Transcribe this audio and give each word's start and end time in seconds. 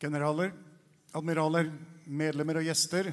Generaler, 0.00 0.54
admiraler, 1.12 1.66
medlemmer 2.08 2.56
og 2.56 2.64
gjester. 2.64 3.10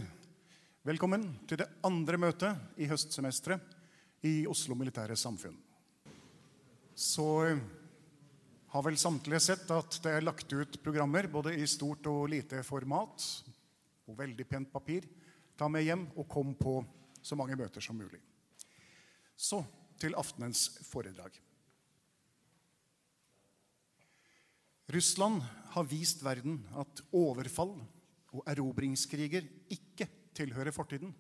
Velkommen 0.88 1.25
til 1.44 1.60
det 1.60 1.66
andre 1.83 2.16
møtet 2.16 2.79
i 2.79 2.86
høstsemesteret 2.88 4.24
i 4.24 4.45
Oslo 4.48 4.77
Militære 4.79 5.17
Samfunn. 5.19 5.58
Så 6.95 7.25
eh, 7.43 7.59
har 8.71 8.86
vel 8.86 8.95
samtlige 8.95 9.41
sett 9.43 9.73
at 9.75 9.97
det 10.05 10.13
er 10.15 10.23
lagt 10.23 10.55
ut 10.55 10.79
programmer 10.86 11.27
både 11.27 11.57
i 11.59 11.68
stort 11.68 12.07
og 12.07 12.29
lite 12.31 12.63
format 12.63 13.27
og 14.07 14.15
veldig 14.21 14.47
pent 14.47 14.71
papir. 14.71 15.09
Ta 15.59 15.67
med 15.67 15.83
hjem 15.83 16.07
og 16.15 16.29
kom 16.31 16.55
på 16.55 16.77
så 17.19 17.35
mange 17.35 17.59
møter 17.59 17.83
som 17.83 17.99
mulig. 17.99 18.21
Så 19.35 19.59
til 19.99 20.15
aftenens 20.15 20.69
foredrag. 20.88 21.35
Russland 24.88 25.43
har 25.73 25.88
vist 25.89 26.21
verden 26.23 26.61
at 26.79 27.01
overfall 27.11 27.73
og 28.31 28.43
erobringskriger 28.48 29.43
ikke 29.73 30.07
tilhører 30.38 30.71
fortiden, 30.71 31.12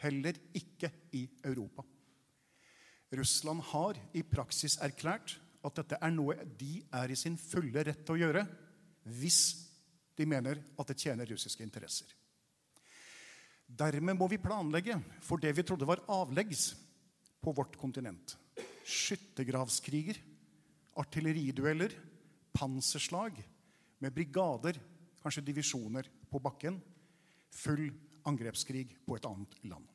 heller 0.00 0.38
ikke 0.56 0.88
i 1.12 1.26
Europa. 1.44 1.84
Russland 3.12 3.60
har 3.68 3.98
i 4.16 4.22
praksis 4.24 4.78
erklært 4.80 5.36
at 5.62 5.76
dette 5.76 5.98
er 6.00 6.14
noe 6.14 6.38
de 6.58 6.78
er 6.88 7.12
i 7.12 7.18
sin 7.18 7.36
fulle 7.36 7.84
rett 7.84 8.00
til 8.06 8.16
å 8.16 8.22
gjøre 8.22 8.46
hvis 9.18 9.42
de 10.16 10.26
mener 10.28 10.62
at 10.78 10.88
det 10.88 10.98
tjener 11.02 11.28
russiske 11.28 11.64
interesser. 11.64 12.08
Dermed 13.66 14.16
må 14.16 14.28
vi 14.28 14.40
planlegge 14.40 14.96
for 15.24 15.40
det 15.40 15.52
vi 15.56 15.64
trodde 15.68 15.88
var 15.88 16.02
avleggs 16.12 16.70
på 17.42 17.52
vårt 17.56 17.76
kontinent. 17.80 18.36
Skyttergravskriger, 18.84 20.18
artilleridueller, 21.00 21.94
panserslag 22.52 23.38
med 24.02 24.14
brigader, 24.14 24.78
kanskje 25.22 25.44
divisjoner, 25.46 26.08
på 26.30 26.40
bakken. 26.42 26.80
Full 27.52 27.90
angrepskrig 28.28 28.88
på 29.06 29.16
et 29.16 29.26
annet 29.28 29.58
land. 29.68 29.86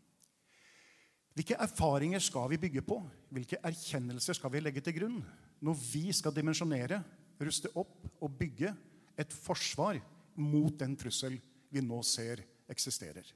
Hvilke 1.37 1.57
erfaringer 1.61 2.21
skal 2.23 2.49
vi 2.49 2.61
bygge 2.61 2.81
på? 2.81 2.97
Hvilke 3.29 3.59
erkjennelser 3.65 4.37
skal 4.37 4.53
vi 4.53 4.61
legge 4.63 4.81
til 4.81 4.95
grunn 4.97 5.19
når 5.61 5.77
vi 5.91 6.07
skal 6.13 6.33
dimensjonere, 6.33 7.01
ruste 7.41 7.69
opp 7.77 8.07
og 8.21 8.37
bygge 8.39 8.71
et 9.17 9.33
forsvar 9.33 9.99
mot 10.37 10.73
den 10.77 10.95
trussel 10.97 11.37
vi 11.69 11.83
nå 11.85 12.01
ser 12.05 12.41
eksisterer? 12.69 13.29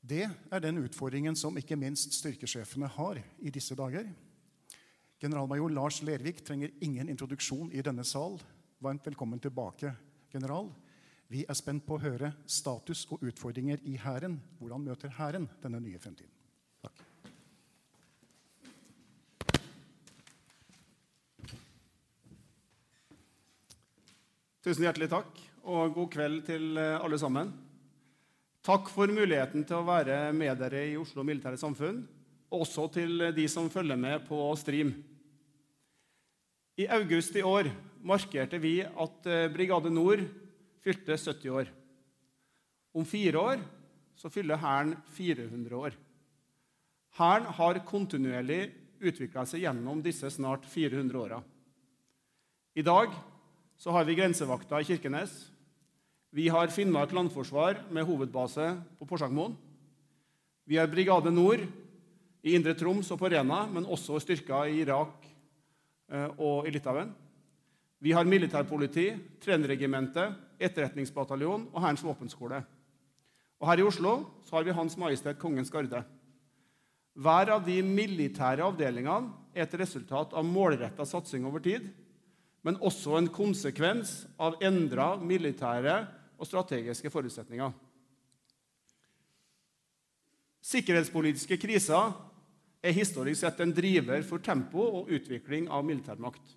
Det 0.00 0.24
er 0.24 0.64
den 0.64 0.80
utfordringen 0.80 1.36
som 1.36 1.56
ikke 1.60 1.76
minst 1.76 2.14
styrkesjefene 2.16 2.88
har 2.88 3.20
i 3.20 3.52
disse 3.52 3.76
dager. 3.76 4.08
Generalmajor 5.20 5.70
Lars 5.70 6.02
Lervik 6.02 6.44
trenger 6.44 6.70
ingen 6.80 7.08
introduksjon 7.12 7.68
i 7.76 7.82
denne 7.84 8.04
sal. 8.08 8.38
Varmt 8.80 9.04
velkommen 9.04 9.40
tilbake, 9.40 9.92
general. 10.32 10.70
Vi 11.28 11.42
er 11.44 11.56
spent 11.58 11.84
på 11.84 11.98
å 11.98 12.00
høre 12.00 12.30
status 12.48 13.02
og 13.12 13.20
utfordringer 13.28 13.82
i 13.84 13.98
Hæren. 14.00 14.38
Hvordan 14.56 14.86
møter 14.86 15.12
Hæren 15.18 15.44
denne 15.60 15.80
nye 15.84 16.00
fremtiden? 16.00 16.32
Takk. 16.80 17.02
Tusen 24.64 24.86
hjertelig 24.86 25.10
takk, 25.12 25.42
og 25.68 25.98
god 25.98 26.08
kveld 26.16 26.46
til 26.48 26.80
eh, 26.80 26.96
alle 26.96 27.20
sammen. 27.20 27.52
Takk 28.64 28.88
for 28.88 29.12
muligheten 29.12 29.68
til 29.68 29.82
å 29.82 29.84
være 29.84 30.32
med 30.32 30.56
dere 30.64 30.86
i 30.88 30.96
Oslo 31.00 31.28
Militære 31.28 31.60
Samfunn, 31.60 32.00
også 32.50 32.88
til 32.94 33.30
de 33.36 33.46
som 33.48 33.70
følger 33.70 33.96
med 33.96 34.26
på 34.26 34.38
stream. 34.58 34.92
I 36.80 36.86
august 36.90 37.36
i 37.36 37.44
år 37.46 37.68
markerte 38.02 38.58
vi 38.58 38.80
at 38.82 39.26
eh, 39.28 39.50
Brigade 39.52 39.90
Nord 39.92 40.22
fylte 40.80 41.16
70 41.18 41.50
år. 41.52 41.70
Om 42.96 43.04
fire 43.06 43.38
år 43.38 43.62
så 44.16 44.30
fyller 44.32 44.58
Hæren 44.60 44.94
400 45.14 45.76
år. 45.76 45.96
Hæren 47.18 47.50
har 47.58 47.82
kontinuerlig 47.86 48.70
utvikla 49.00 49.44
seg 49.48 49.64
gjennom 49.64 50.02
disse 50.04 50.30
snart 50.32 50.66
400 50.68 51.18
åra. 51.20 51.40
I 52.76 52.82
dag 52.86 53.12
så 53.80 53.92
har 53.94 54.04
vi 54.04 54.16
grensevakta 54.18 54.80
i 54.80 54.88
Kirkenes. 54.88 55.32
Vi 56.30 56.48
har 56.52 56.70
Finnmark 56.70 57.12
landforsvar 57.12 57.80
med 57.90 58.06
hovedbase 58.06 58.74
på 58.98 59.08
Porsangmoen. 59.08 59.56
Vi 60.68 60.78
har 60.78 60.90
Brigade 60.90 61.32
Nord 61.34 61.64
i 62.42 62.54
Indre 62.56 62.74
Troms 62.78 63.10
og 63.12 63.20
på 63.20 63.30
Rena, 63.32 63.64
men 63.68 63.88
også 63.88 64.20
styrker 64.22 64.70
i 64.70 64.80
Irak 64.84 65.26
eh, 66.10 66.28
og 66.38 66.68
i 66.68 66.74
Litauen. 66.74 67.12
Vi 68.00 68.14
har 68.16 68.24
militærpoliti, 68.24 69.10
trenerregimentet, 69.44 70.38
etterretningsbataljon 70.60 71.68
og 71.72 71.82
Hærens 71.84 72.04
våpenskole. 72.04 72.62
Og 73.60 73.68
her 73.68 73.82
i 73.82 73.84
Oslo 73.84 74.14
så 74.48 74.56
har 74.56 74.64
vi 74.64 74.76
Hans 74.76 74.96
Majestet 74.96 75.38
Kongens 75.40 75.72
Garde. 75.72 76.00
Hver 77.20 77.52
av 77.52 77.66
de 77.66 77.80
militære 77.84 78.64
avdelingene 78.64 79.34
er 79.52 79.66
et 79.66 79.80
resultat 79.82 80.32
av 80.32 80.46
målretta 80.46 81.04
satsing 81.04 81.44
over 81.44 81.60
tid 81.60 81.90
men 82.66 82.80
også 82.84 83.16
en 83.16 83.28
konsekvens 83.32 84.24
av 84.40 84.58
endra 84.64 85.14
militære 85.16 85.94
og 86.40 86.48
strategiske 86.48 87.12
forutsetninger. 87.12 87.72
Sikkerhetspolitiske 90.70 91.56
kriser 91.60 92.12
er 92.80 92.96
historisk 92.96 93.42
sett 93.42 93.60
en 93.60 93.74
driver 93.76 94.22
for 94.26 94.42
tempo 94.42 94.82
og 95.00 95.12
utvikling 95.12 95.68
av 95.68 95.84
militærmakt. 95.84 96.56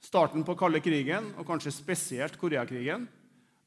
Starten 0.00 0.42
på 0.46 0.56
kalde 0.58 0.80
krigen, 0.82 1.32
og 1.38 1.46
kanskje 1.46 1.74
spesielt 1.74 2.38
Koreakrigen, 2.40 3.06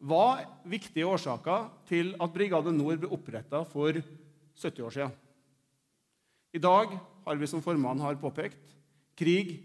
var 0.03 0.43
viktige 0.67 1.07
årsaker 1.07 1.69
til 1.87 2.11
at 2.19 2.33
Brigade 2.33 2.73
Nord 2.75 2.99
ble 2.99 3.11
oppretta 3.15 3.61
for 3.69 3.95
70 4.59 4.83
år 4.83 4.95
siden. 4.97 5.13
I 6.53 6.61
dag 6.61 6.97
har 7.23 7.39
vi, 7.39 7.47
som 7.47 7.63
formannen 7.63 8.03
har 8.03 8.19
påpekt, 8.19 8.59
krig 9.17 9.55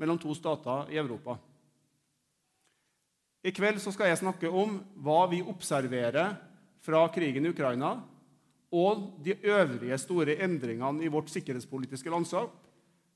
mellom 0.00 0.18
to 0.18 0.32
stater 0.34 0.88
i 0.94 0.98
Europa. 0.98 1.36
I 3.46 3.52
kveld 3.54 3.78
skal 3.84 4.10
jeg 4.10 4.22
snakke 4.22 4.50
om 4.50 4.80
hva 5.04 5.26
vi 5.30 5.44
observerer 5.44 6.34
fra 6.82 7.04
krigen 7.14 7.46
i 7.46 7.52
Ukraina, 7.52 7.98
og 8.74 9.20
de 9.24 9.36
øvrige 9.46 9.98
store 9.98 10.38
endringene 10.42 11.04
i 11.04 11.10
vårt 11.12 11.30
sikkerhetspolitiske 11.30 12.10
landskap, 12.10 12.50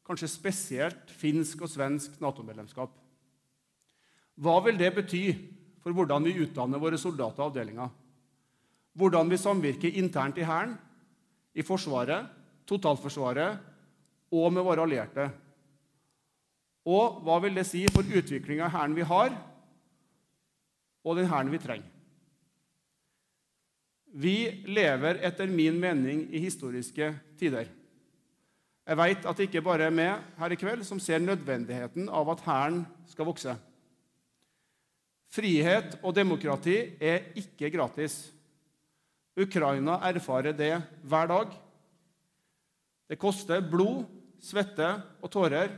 kanskje 0.07 0.31
spesielt 0.31 1.11
finsk 1.11 1.63
og 1.63 1.71
svensk 1.71 2.21
Nato-medlemskap. 2.23 2.91
Hva 4.41 4.57
vil 4.65 4.79
det 4.79 4.93
bety 4.95 5.25
for 5.83 5.95
hvordan 5.97 6.25
vi 6.25 6.39
utdanner 6.45 6.81
våre 6.81 6.99
soldater 6.99 7.43
og 7.43 7.51
avdelinger? 7.51 7.91
Hvordan 8.97 9.31
vi 9.31 9.39
samvirker 9.39 9.99
internt 10.01 10.39
i 10.39 10.47
Hæren, 10.47 10.75
i 11.55 11.63
Forsvaret, 11.67 12.27
totalforsvaret 12.67 13.59
og 14.31 14.53
med 14.53 14.67
våre 14.67 14.87
allierte? 14.87 15.29
Og 16.89 17.21
hva 17.25 17.39
vil 17.45 17.59
det 17.59 17.67
si 17.69 17.85
for 17.93 18.07
utviklinga 18.07 18.67
av 18.67 18.75
hæren 18.75 18.97
vi 18.97 19.05
har, 19.05 19.35
og 21.05 21.17
den 21.17 21.29
hæren 21.29 21.53
vi 21.53 21.61
trenger? 21.61 22.00
Vi 24.11 24.65
lever 24.67 25.21
etter 25.23 25.47
min 25.47 25.79
mening 25.81 26.25
i 26.35 26.43
historiske 26.43 27.13
tider. 27.39 27.69
Jeg 28.91 28.99
veit 28.99 29.27
at 29.29 29.39
det 29.39 29.47
ikke 29.47 29.63
bare 29.63 29.87
er 29.87 29.95
meg 29.95 30.23
her 30.41 30.51
i 30.51 30.59
kveld 30.59 30.83
som 30.87 30.99
ser 31.03 31.23
nødvendigheten 31.23 32.09
av 32.11 32.33
at 32.33 32.43
hæren 32.43 32.81
skal 33.07 33.29
vokse. 33.29 33.55
Frihet 35.31 35.95
og 36.03 36.15
demokrati 36.17 36.77
er 36.99 37.29
ikke 37.39 37.71
gratis. 37.71 38.33
Ukraina 39.39 40.01
erfarer 40.09 40.57
det 40.59 40.73
hver 41.07 41.31
dag. 41.31 41.53
Det 43.07 43.19
koster 43.19 43.63
blod, 43.63 44.09
svette 44.43 44.89
og 45.21 45.31
tårer 45.31 45.71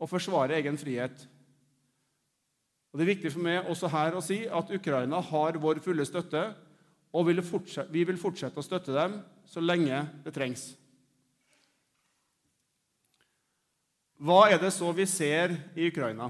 å 0.00 0.08
forsvare 0.08 0.56
egen 0.56 0.78
frihet. 0.80 1.26
Og 2.88 2.98
Det 2.98 3.04
er 3.04 3.12
viktig 3.12 3.32
for 3.34 3.44
meg 3.44 3.68
også 3.68 3.90
her 3.92 4.16
å 4.16 4.24
si 4.24 4.38
at 4.48 4.72
Ukraina 4.72 5.20
har 5.20 5.60
vår 5.60 5.82
fulle 5.84 6.06
støtte, 6.08 6.46
og 7.12 7.28
vi 7.28 8.04
vil 8.04 8.20
fortsette 8.20 8.60
å 8.60 8.64
støtte 8.64 8.94
dem 8.94 9.18
så 9.48 9.62
lenge 9.64 10.02
det 10.24 10.34
trengs. 10.36 10.66
Hva 14.18 14.48
er 14.50 14.58
det 14.58 14.72
så 14.74 14.90
vi 14.92 15.06
ser 15.06 15.54
i 15.78 15.88
Ukraina? 15.88 16.28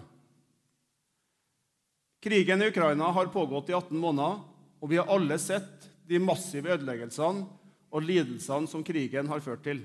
Krigen 2.20 2.62
i 2.62 2.68
Ukraina 2.68 3.08
har 3.14 3.30
pågått 3.32 3.70
i 3.70 3.76
18 3.76 3.96
måneder, 3.96 4.42
og 4.78 4.90
vi 4.90 4.98
har 5.00 5.08
alle 5.10 5.38
sett 5.40 5.86
de 6.08 6.20
massive 6.20 6.74
ødeleggelsene 6.74 7.46
og 7.88 8.04
lidelsene 8.04 8.68
som 8.68 8.84
krigen 8.84 9.30
har 9.30 9.40
ført 9.40 9.64
til. 9.64 9.80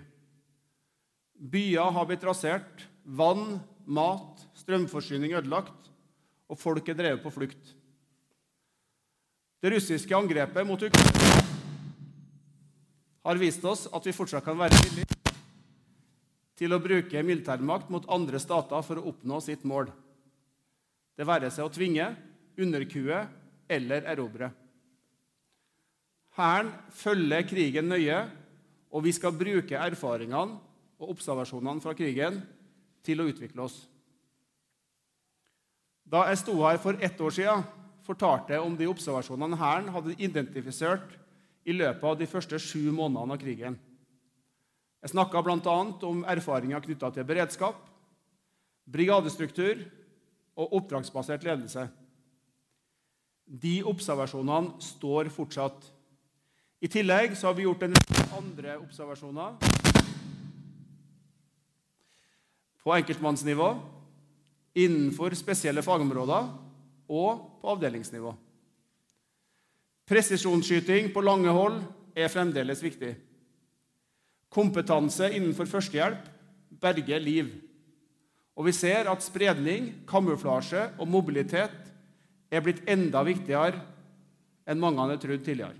Byer 1.34 1.94
har 1.96 2.10
blitt 2.10 2.26
rasert, 2.28 2.84
vann 3.04 3.62
mat, 3.86 4.44
strømforsyning 4.60 5.34
ødelagt, 5.38 5.90
og 6.52 6.60
folk 6.60 6.90
er 6.90 7.00
drevet 7.00 7.24
på 7.24 7.32
flukt. 7.34 7.74
Det 9.64 9.70
russiske 9.72 10.12
angrepet 10.12 10.68
mot 10.68 10.82
Ukraina 10.84 11.44
har 13.24 13.38
vist 13.40 13.64
oss 13.64 13.86
at 13.96 14.04
vi 14.04 14.12
fortsatt 14.12 14.44
kan 14.44 14.58
være 14.60 14.76
villige 14.76 15.36
til 16.60 16.74
å 16.76 16.82
bruke 16.84 17.22
militærmakt 17.24 17.92
mot 17.94 18.10
andre 18.12 18.42
stater 18.44 18.84
for 18.84 19.00
å 19.00 19.06
oppnå 19.14 19.38
sitt 19.40 19.62
mål. 19.64 19.88
Det 21.16 21.24
være 21.24 21.48
seg 21.48 21.64
å 21.64 21.72
tvinge, 21.72 22.10
underkue 22.60 23.22
eller 23.72 24.04
erobre. 24.12 24.50
Hæren 26.36 26.74
følger 27.00 27.48
krigen 27.48 27.88
nøye, 27.88 28.18
og 28.92 29.06
vi 29.06 29.14
skal 29.16 29.32
bruke 29.38 29.80
erfaringene 29.80 30.58
og 31.00 31.14
observasjonene 31.16 31.86
fra 31.86 31.96
krigen 31.96 32.42
til 33.00 33.24
å 33.24 33.30
utvikle 33.32 33.64
oss. 33.64 33.80
Da 36.04 36.26
jeg 36.28 36.42
sto 36.44 36.58
her 36.66 36.84
for 36.84 37.00
ett 37.00 37.24
år 37.24 37.38
siden, 37.40 37.64
fortalte 38.04 38.60
om 38.60 38.76
de 38.78 38.90
observasjonene 38.92 39.58
Hæren 39.60 39.90
hadde 39.96 40.16
identifisert 40.18 41.16
i 41.64 41.76
løpet 41.76 42.04
av 42.04 42.20
de 42.20 42.28
første 42.28 42.60
sju 42.60 42.92
månedene 42.92 43.36
av 43.36 43.42
krigen. 43.42 43.80
Jeg 45.04 45.12
snakka 45.12 45.42
bl.a. 45.44 45.78
om 46.08 46.24
erfaringer 46.32 46.84
knytta 46.84 47.12
til 47.12 47.28
beredskap, 47.28 47.80
brigadestruktur 48.88 49.82
og 50.60 50.76
oppdragsbasert 50.80 51.44
ledelse. 51.48 51.88
De 53.44 53.82
observasjonene 53.88 54.80
står 54.84 55.32
fortsatt. 55.34 55.90
I 56.84 56.92
tillegg 56.92 57.36
har 57.40 57.56
vi 57.56 57.66
gjort 57.68 57.84
en 57.88 57.96
andre 58.38 58.78
observasjoner 58.80 59.56
på 62.84 62.92
enkeltmannsnivå, 62.92 63.70
innenfor 64.76 65.36
spesielle 65.40 65.84
fagområder 65.86 66.50
og 67.10 67.44
på 67.62 67.74
avdelingsnivå. 67.74 68.34
Presisjonsskyting 70.10 71.12
på 71.14 71.24
lange 71.24 71.52
hold 71.56 71.80
er 72.16 72.32
fremdeles 72.32 72.84
viktig. 72.84 73.14
Kompetanse 74.54 75.32
innenfor 75.34 75.70
førstehjelp 75.70 76.28
berger 76.84 77.24
liv. 77.24 77.54
Og 78.54 78.68
vi 78.68 78.74
ser 78.76 79.10
at 79.10 79.24
spredning, 79.26 80.04
kamuflasje 80.06 80.92
og 81.00 81.10
mobilitet 81.10 81.74
er 82.54 82.62
blitt 82.62 82.84
enda 82.90 83.24
viktigere 83.26 83.80
enn 84.70 84.80
mange 84.80 85.02
hadde 85.02 85.22
trodd 85.24 85.42
tidligere. 85.46 85.80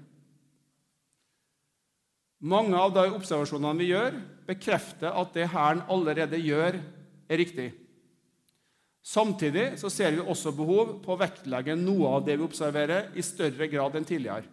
Mange 2.44 2.76
av 2.76 2.92
de 2.92 3.06
observasjonene 3.16 3.80
vi 3.80 3.92
gjør, 3.94 4.18
bekrefter 4.48 5.16
at 5.16 5.36
det 5.36 5.48
Hæren 5.54 5.86
allerede 5.92 6.40
gjør, 6.44 6.82
er 7.32 7.40
riktig. 7.40 7.70
Samtidig 9.04 9.74
så 9.82 9.90
ser 9.92 10.16
vi 10.16 10.24
også 10.24 10.54
behov 10.56 10.98
på 11.04 11.14
å 11.14 11.20
vektlegge 11.20 11.76
noe 11.76 12.16
av 12.18 12.24
det 12.24 12.38
vi 12.40 12.46
observerer, 12.46 13.12
i 13.20 13.26
større 13.26 13.68
grad 13.68 13.98
enn 14.00 14.08
tidligere. 14.08 14.48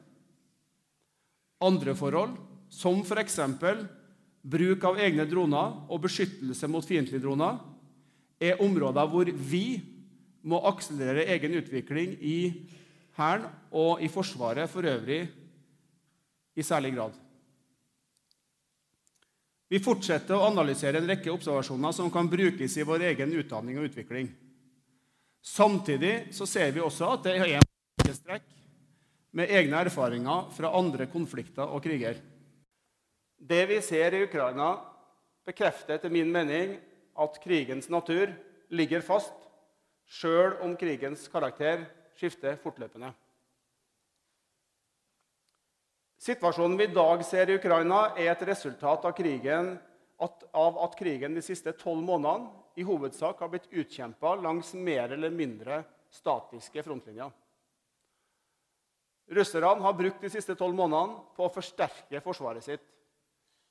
Andre 1.62 1.94
forhold, 1.94 2.34
som 2.70 3.02
f.eks. 3.04 3.38
bruk 4.42 4.84
av 4.88 4.98
egne 4.98 5.26
droner 5.28 5.76
og 5.86 6.02
beskyttelse 6.02 6.66
mot 6.70 6.86
fiendtlige 6.86 7.22
droner, 7.22 7.60
er 8.40 8.62
områder 8.64 9.06
hvor 9.12 9.30
vi 9.30 9.80
må 10.42 10.58
akselerere 10.70 11.28
egen 11.36 11.54
utvikling 11.60 12.16
i 12.18 12.38
Hæren 13.18 13.50
og 13.76 14.00
i 14.02 14.08
Forsvaret 14.08 14.70
for 14.72 14.86
øvrig 14.88 15.26
i 16.56 16.64
særlig 16.64 16.94
grad. 16.96 17.12
Vi 19.70 19.78
fortsetter 19.78 20.34
å 20.34 20.48
analysere 20.48 20.98
en 20.98 21.06
rekke 21.06 21.30
observasjoner 21.30 21.94
som 21.94 22.10
kan 22.10 22.26
brukes 22.30 22.74
i 22.74 22.86
vår 22.86 23.04
egen 23.12 23.34
utdanning 23.38 23.78
og 23.78 23.86
utvikling. 23.86 24.32
Samtidig 25.46 26.32
så 26.34 26.46
ser 26.46 26.72
vi 26.74 26.82
også 26.82 27.12
at 27.14 27.28
det 27.28 27.36
er 27.38 27.52
en 27.60 28.16
strekk 28.16 28.48
med 29.38 29.52
egne 29.54 29.84
erfaringer 29.86 30.50
fra 30.56 30.72
andre 30.74 31.06
konflikter 31.12 31.70
og 31.70 31.84
kriger. 31.84 32.18
Det 33.38 33.62
vi 33.70 33.78
ser 33.80 34.16
i 34.18 34.24
Ukraina, 34.26 34.72
bekrefter 35.46 35.96
etter 35.96 36.12
min 36.12 36.32
mening 36.34 36.74
at 37.14 37.38
krigens 37.40 37.86
natur 37.88 38.34
ligger 38.74 39.06
fast, 39.06 39.32
sjøl 40.10 40.58
om 40.66 40.74
krigens 40.76 41.28
karakter 41.30 41.86
skifter 42.18 42.58
fortløpende. 42.60 43.14
Situasjonen 46.20 46.76
vi 46.76 46.84
i 46.84 46.92
dag 46.92 47.22
ser 47.24 47.48
i 47.48 47.56
Ukraina, 47.56 48.10
er 48.12 48.34
et 48.34 48.42
resultat 48.44 49.04
av, 49.08 49.14
krigen, 49.16 49.70
at, 50.20 50.42
av 50.52 50.76
at 50.84 50.96
krigen 50.98 51.32
de 51.32 51.40
siste 51.40 51.72
tolv 51.80 52.02
månedene 52.04 52.50
i 52.76 52.84
hovedsak 52.84 53.38
har 53.40 53.48
blitt 53.48 53.70
utkjempa 53.72 54.34
langs 54.42 54.74
mer 54.76 55.14
eller 55.16 55.32
mindre 55.32 55.80
statiske 56.12 56.84
frontlinjer. 56.84 57.30
Russerne 59.32 59.80
har 59.86 59.96
brukt 59.96 60.20
de 60.20 60.28
siste 60.32 60.56
tolv 60.58 60.76
månedene 60.76 61.22
på 61.36 61.46
å 61.46 61.54
forsterke 61.54 62.20
forsvaret 62.20 62.66
sitt. 62.68 62.84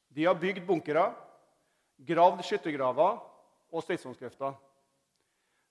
De 0.10 0.26
har 0.26 0.40
bygd 0.40 0.66
bunkere, 0.66 1.06
gravd 2.02 2.42
skyttergraver 2.48 3.20
og 3.70 3.86
stridsvognsgrøfter. 3.86 4.58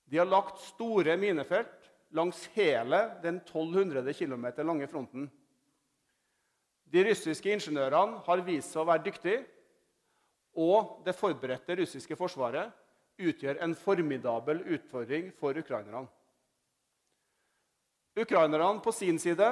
De 0.06 0.22
har 0.22 0.30
lagt 0.30 0.62
store 0.62 1.18
minefelt 1.18 1.90
langs 2.14 2.44
hele 2.54 3.02
den 3.24 3.42
1200 3.42 4.14
km 4.14 4.46
lange 4.62 4.86
fronten. 4.86 5.26
De 6.88 7.04
russiske 7.04 7.52
ingeniørene 7.52 8.22
har 8.24 8.44
vist 8.46 8.72
seg 8.72 8.82
å 8.82 8.88
være 8.88 9.04
dyktige, 9.04 9.42
og 10.58 11.02
det 11.06 11.14
forberedte 11.16 11.76
russiske 11.78 12.16
forsvaret 12.18 12.72
utgjør 13.18 13.60
en 13.64 13.74
formidabel 13.78 14.62
utfordring 14.76 15.28
for 15.38 15.58
ukrainerne. 15.58 16.06
Ukrainerne 18.18 18.80
på 18.82 18.94
sin 18.94 19.18
side 19.22 19.48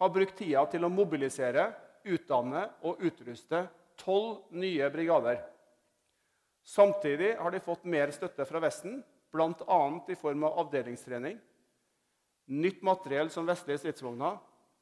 har 0.00 0.12
brukt 0.12 0.36
tida 0.36 0.64
til 0.72 0.84
å 0.84 0.92
mobilisere, 0.92 1.70
utdanne 2.04 2.64
og 2.88 3.00
utruste 3.04 3.66
tolv 4.00 4.50
nye 4.56 4.88
brigader. 4.92 5.40
Samtidig 6.64 7.34
har 7.38 7.52
de 7.52 7.60
fått 7.64 7.84
mer 7.88 8.12
støtte 8.12 8.44
fra 8.48 8.60
Vesten, 8.64 9.00
bl.a. 9.32 9.80
i 10.08 10.16
form 10.18 10.44
av 10.48 10.58
avdelingstrening, 10.64 11.36
nytt 12.50 12.80
materiell 12.84 13.30
som 13.32 13.46
vestlige 13.48 13.84
stridsvogner 13.84 14.40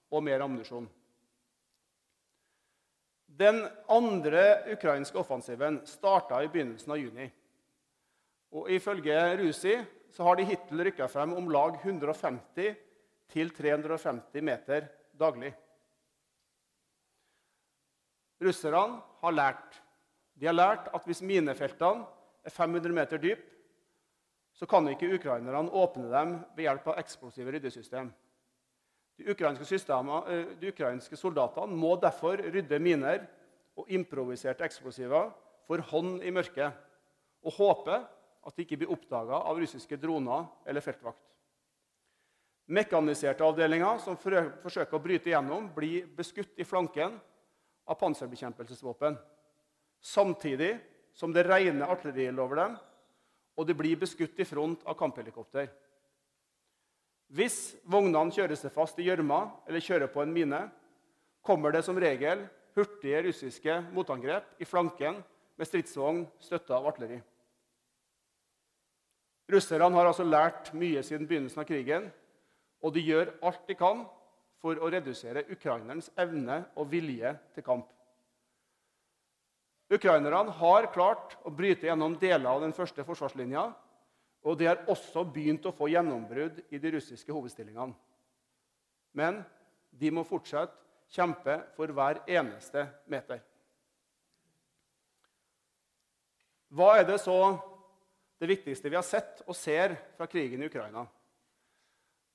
og 0.08 0.24
mer 0.24 0.46
ammunisjon. 0.46 0.88
Den 3.38 3.60
andre 3.86 4.66
ukrainske 4.72 5.18
offensiven 5.20 5.76
starta 5.86 6.40
i 6.42 6.48
begynnelsen 6.50 6.90
av 6.90 6.98
juni. 6.98 7.28
Og 8.58 8.66
Ifølge 8.74 9.36
Rusi 9.38 9.76
så 10.10 10.24
har 10.26 10.34
de 10.36 10.44
hittil 10.48 10.80
rykka 10.88 11.06
frem 11.12 11.32
om 11.36 11.50
lag 11.52 11.76
150-350 11.84 14.42
meter 14.42 14.88
daglig. 15.20 15.52
Russerne 18.42 19.00
har 19.22 19.32
lært. 19.34 19.82
De 20.38 20.46
har 20.46 20.56
lært 20.56 20.88
at 20.94 21.06
hvis 21.06 21.22
minefeltene 21.22 22.06
er 22.46 22.50
500 22.54 22.92
meter 22.94 23.18
dype, 23.22 23.42
så 24.54 24.66
kan 24.66 24.88
ikke 24.90 25.14
ukrainerne 25.14 25.70
åpne 25.70 26.10
dem 26.10 26.44
ved 26.56 26.64
hjelp 26.66 26.86
av 26.90 26.98
eksplosive 26.98 27.52
ryddesystem. 27.54 28.10
De 29.18 29.32
ukrainske, 29.32 29.66
eh, 29.66 30.44
de 30.60 30.70
ukrainske, 30.70 31.16
soldatene 31.16 31.74
må 31.74 31.96
derfor 32.00 32.38
rydde 32.38 32.78
miner 32.78 33.26
og 33.76 33.90
improviserte 33.90 34.64
eksplosiver 34.64 35.32
for 35.66 35.82
hånd 35.90 36.22
i 36.22 36.30
mørket 36.30 36.72
og 37.42 37.52
håpe 37.58 37.98
at 37.98 38.56
de 38.56 38.64
ikke 38.64 38.78
blir 38.80 38.92
oppdaga 38.94 39.42
av 39.42 39.58
russiske 39.58 39.98
droner 40.00 40.46
eller 40.66 40.84
feltvakt. 40.84 41.24
Mekaniserte 42.68 43.44
avdelinger 43.44 43.98
som 44.04 44.16
forsøker 44.20 44.98
å 44.98 45.02
bryte 45.02 45.30
igjennom, 45.30 45.70
blir 45.74 46.06
beskutt 46.16 46.58
i 46.60 46.66
flanken 46.68 47.16
av 47.88 47.96
panserbekjempelsesvåpen, 47.96 49.16
samtidig 50.04 50.74
som 51.16 51.32
det 51.32 51.46
regner 51.48 51.88
artilleriild 51.88 52.38
over 52.38 52.60
dem, 52.60 52.76
og 53.58 53.66
de 53.66 53.74
blir 53.74 53.98
beskutt 53.98 54.38
i 54.38 54.46
front 54.46 54.84
av 54.86 54.94
kamphelikopter. 55.00 55.70
Hvis 57.28 57.76
vognene 57.84 58.32
kjører 58.32 58.56
seg 58.56 58.72
fast 58.72 58.98
i 59.00 59.04
gjørma 59.04 59.42
eller 59.68 59.84
kjører 59.84 60.08
på 60.12 60.22
en 60.22 60.32
mine, 60.32 60.62
kommer 61.44 61.74
det 61.74 61.84
som 61.84 61.98
regel 62.00 62.46
hurtige 62.76 63.20
russiske 63.26 63.80
motangrep 63.92 64.62
i 64.62 64.68
flanken 64.68 65.20
med 65.58 65.68
stridsvogn 65.68 66.22
støtta 66.40 66.78
av 66.78 66.88
artilleri. 66.88 67.18
Russerne 69.48 69.96
har 69.96 70.08
altså 70.10 70.26
lært 70.28 70.72
mye 70.76 71.02
siden 71.04 71.28
begynnelsen 71.28 71.62
av 71.62 71.68
krigen, 71.68 72.08
og 72.84 72.94
de 72.94 73.02
gjør 73.02 73.32
alt 73.48 73.64
de 73.68 73.76
kan 73.76 74.04
for 74.62 74.80
å 74.80 74.90
redusere 74.92 75.46
ukrainernes 75.52 76.10
evne 76.20 76.62
og 76.76 76.90
vilje 76.92 77.32
til 77.56 77.64
kamp. 77.64 77.88
Ukrainerne 79.88 80.52
har 80.60 80.90
klart 80.92 81.38
å 81.48 81.52
bryte 81.54 81.88
gjennom 81.88 82.18
deler 82.20 82.50
av 82.50 82.60
den 82.60 82.74
første 82.76 83.04
forsvarslinja, 83.08 83.70
og 84.48 84.56
de 84.56 84.68
har 84.70 84.86
også 84.88 85.26
begynt 85.28 85.66
å 85.68 85.74
få 85.76 85.90
gjennombrudd 85.92 86.62
i 86.72 86.80
de 86.80 86.92
russiske 86.94 87.32
hovedstillingene. 87.34 87.92
Men 89.18 89.42
de 89.90 90.12
må 90.14 90.24
fortsette 90.24 90.76
kjempe 91.12 91.58
for 91.76 91.92
hver 91.92 92.22
eneste 92.28 92.86
meter. 93.08 93.42
Hva 96.72 96.94
er 97.00 97.06
det 97.08 97.18
så 97.20 97.36
det 98.38 98.48
viktigste 98.50 98.90
vi 98.92 98.96
har 98.96 99.06
sett 99.06 99.42
og 99.46 99.56
ser 99.56 99.96
fra 100.16 100.28
krigen 100.30 100.62
i 100.62 100.68
Ukraina? 100.68 101.04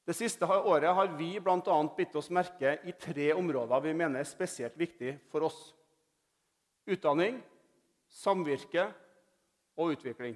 Det 0.03 0.15
siste 0.17 0.45
året 0.45 0.91
har 0.93 1.13
vi 1.15 1.37
bl.a. 1.39 1.75
bitt 1.97 2.15
oss 2.19 2.29
merke 2.33 2.75
i 2.83 2.93
tre 2.99 3.29
områder 3.33 3.85
vi 3.85 3.93
mener 3.95 4.19
er 4.19 4.27
spesielt 4.27 4.75
viktige 4.77 5.15
for 5.31 5.47
oss. 5.47 5.59
Utdanning, 6.83 7.37
samvirke 8.11 8.89
og 9.79 9.93
utvikling. 9.95 10.35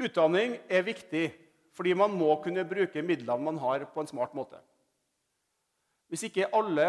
Utdanning 0.00 0.56
er 0.70 0.86
viktig, 0.86 1.26
fordi 1.76 1.92
man 1.96 2.12
må 2.16 2.32
kunne 2.44 2.64
bruke 2.68 3.02
midlene 3.04 3.44
man 3.44 3.60
har, 3.60 3.84
på 3.92 4.02
en 4.02 4.08
smart 4.08 4.34
måte. 4.36 4.58
Hvis 6.10 6.24
ikke 6.26 6.48
alle 6.56 6.88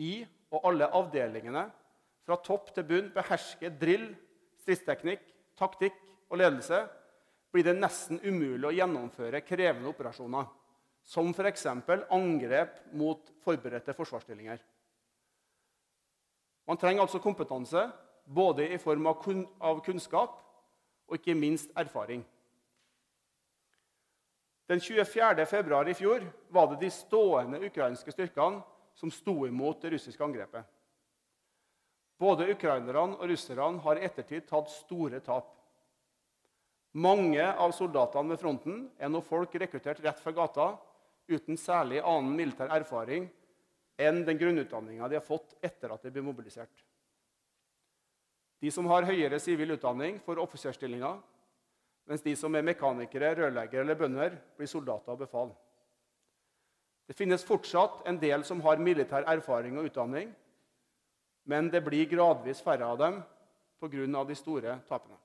i 0.00 0.20
og 0.50 0.66
alle 0.70 0.88
avdelingene 0.96 1.64
fra 2.26 2.36
topp 2.44 2.70
til 2.74 2.86
bunn 2.86 3.10
behersker 3.14 3.72
drill, 3.80 4.10
stridsteknikk, 4.62 5.22
taktikk 5.58 5.96
og 6.30 6.38
ledelse, 6.38 6.84
blir 7.50 7.66
det 7.66 7.78
nesten 7.78 8.20
umulig 8.22 8.68
å 8.68 8.74
gjennomføre 8.74 9.42
krevende 9.42 9.90
operasjoner, 9.90 10.46
som 11.02 11.32
f.eks. 11.34 11.66
angrep 11.66 12.76
mot 12.94 13.32
forberedte 13.42 13.96
forsvarsstillinger. 13.96 14.60
Man 16.68 16.78
trenger 16.78 17.02
altså 17.02 17.18
kompetanse 17.18 17.88
både 18.30 18.68
i 18.70 18.78
form 18.78 19.08
av, 19.10 19.80
kunnskap 19.82 20.36
og 21.10 21.18
ikke 21.18 21.34
minst 21.34 21.72
erfaring. 21.76 22.22
Den 24.70 24.80
24. 24.80 25.46
februar 25.50 25.88
i 25.90 25.94
fjor 25.98 26.22
var 26.54 26.68
det 26.70 26.84
de 26.84 26.90
stående 26.94 27.58
ukrainske 27.66 28.12
styrkene 28.14 28.62
som 28.94 29.10
sto 29.10 29.34
imot 29.46 29.82
det 29.82 29.90
russiske 29.96 30.22
angrepet. 30.24 30.62
Både 32.20 32.46
ukrainerne 32.52 33.16
og 33.16 33.26
russerne 33.32 33.82
har 33.82 33.98
i 33.98 34.04
ettertid 34.06 34.46
tatt 34.46 34.70
store 34.70 35.18
tap. 35.24 35.48
Mange 36.92 37.42
av 37.42 37.72
soldatene 37.74 38.34
ved 38.34 38.42
fronten 38.42 38.78
er 38.98 39.10
nå 39.10 39.22
folk 39.26 39.54
rekruttert 39.58 40.02
rett 40.04 40.22
fra 40.22 40.34
gata 40.36 40.68
uten 41.30 41.58
særlig 41.58 42.02
annen 42.02 42.34
militær 42.38 42.70
erfaring 42.74 43.28
enn 44.00 44.22
den 44.26 44.38
grunnutdanninga 44.38 45.08
de 45.08 45.18
har 45.18 45.26
fått 45.26 45.54
etter 45.62 45.94
at 45.94 46.06
de 46.06 46.12
ble 46.14 46.24
mobilisert. 46.26 46.72
De 48.60 48.70
som 48.70 48.86
har 48.90 49.08
høyere 49.08 49.40
sivil 49.40 49.76
utdanning, 49.76 50.20
får 50.24 50.42
offiserstillinger 50.42 51.20
mens 52.10 52.24
de 52.24 52.32
som 52.34 52.54
er 52.58 52.64
mekanikere, 52.66 53.36
rørleggere 53.38 53.84
eller 53.84 53.94
bønder, 53.94 54.32
blir 54.58 54.66
soldater 54.66 55.14
og 55.14 55.20
befal. 55.20 55.52
Det 57.06 57.14
finnes 57.14 57.44
fortsatt 57.46 58.00
en 58.10 58.18
del 58.18 58.42
som 58.46 58.58
har 58.64 58.82
militær 58.82 59.28
erfaring 59.30 59.78
og 59.78 59.86
utdanning, 59.86 60.32
men 61.46 61.70
det 61.70 61.84
blir 61.86 62.10
gradvis 62.10 62.62
færre 62.66 62.86
av 62.86 62.98
dem 62.98 63.20
pga. 63.80 64.24
de 64.24 64.34
store 64.34 64.80
tapene. 64.88 65.16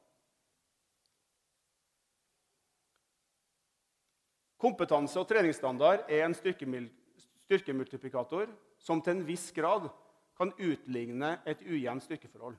Kompetanse 4.57 5.19
og 5.19 5.27
treningsstandard 5.27 5.99
er 6.09 6.25
en 6.25 6.35
styrkemultiplikator 6.37 8.47
som 8.77 9.01
til 9.01 9.17
en 9.17 9.25
viss 9.25 9.51
grad 9.51 9.89
kan 10.37 10.53
utligne 10.57 11.39
et 11.45 11.61
ujevnt 11.61 12.03
styrkeforhold. 12.03 12.55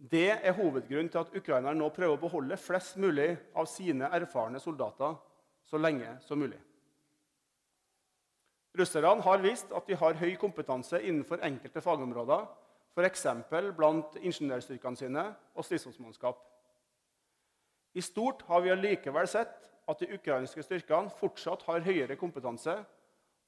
Det 0.00 0.30
er 0.32 0.54
hovedgrunnen 0.56 1.10
til 1.12 1.20
at 1.20 1.34
ukrainerne 1.36 1.76
nå 1.76 1.90
prøver 1.92 2.16
å 2.16 2.20
beholde 2.22 2.56
flest 2.56 2.96
mulig 2.96 3.34
av 3.52 3.66
sine 3.68 4.08
erfarne 4.16 4.60
soldater 4.62 5.18
så 5.68 5.76
lenge 5.76 6.14
som 6.24 6.40
mulig. 6.40 6.58
Russerne 8.80 9.20
har 9.26 9.42
vist 9.44 9.72
at 9.76 9.88
de 9.90 9.98
har 9.98 10.16
høy 10.16 10.36
kompetanse 10.40 11.02
innenfor 11.02 11.42
enkelte 11.44 11.82
fagområder, 11.84 12.46
f.eks. 12.94 13.26
blant 13.76 14.16
ingeniørstyrkene 14.16 14.96
sine 14.96 15.26
og 15.54 15.66
stridsvognsmannskap. 15.66 16.38
I 17.92 18.00
stort 18.00 18.46
har 18.48 18.62
vi 18.64 18.72
allikevel 18.72 19.28
sett 19.28 19.68
at 19.90 20.00
de 20.00 20.14
ukrainske 20.14 20.62
styrkene 20.62 21.12
fortsatt 21.18 21.66
har 21.66 21.84
høyere 21.84 22.16
kompetanse, 22.16 22.78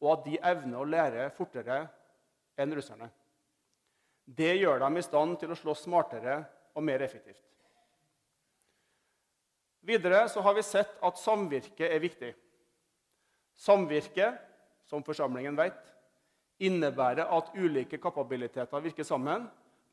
og 0.03 0.13
at 0.17 0.25
de 0.27 0.39
evner 0.43 0.83
å 0.83 0.89
lære 0.89 1.29
fortere 1.37 1.85
enn 2.59 2.75
russerne. 2.75 3.09
Det 4.25 4.55
gjør 4.57 4.81
dem 4.85 4.99
i 4.99 5.05
stand 5.05 5.39
til 5.41 5.53
å 5.53 5.59
slåss 5.59 5.87
smartere 5.87 6.43
og 6.77 6.85
mer 6.87 7.03
effektivt. 7.05 7.41
Videre 9.83 10.29
så 10.31 10.43
har 10.47 10.55
vi 10.55 10.63
sett 10.63 10.95
at 11.03 11.19
samvirke 11.19 11.89
er 11.89 12.03
viktig. 12.03 12.31
Samvirke, 13.59 14.31
som 14.87 15.03
forsamlingen 15.03 15.59
vet, 15.59 15.81
innebærer 16.63 17.27
at 17.35 17.51
ulike 17.59 17.99
kapabiliteter 17.99 18.85
virker 18.85 19.07
sammen 19.07 19.49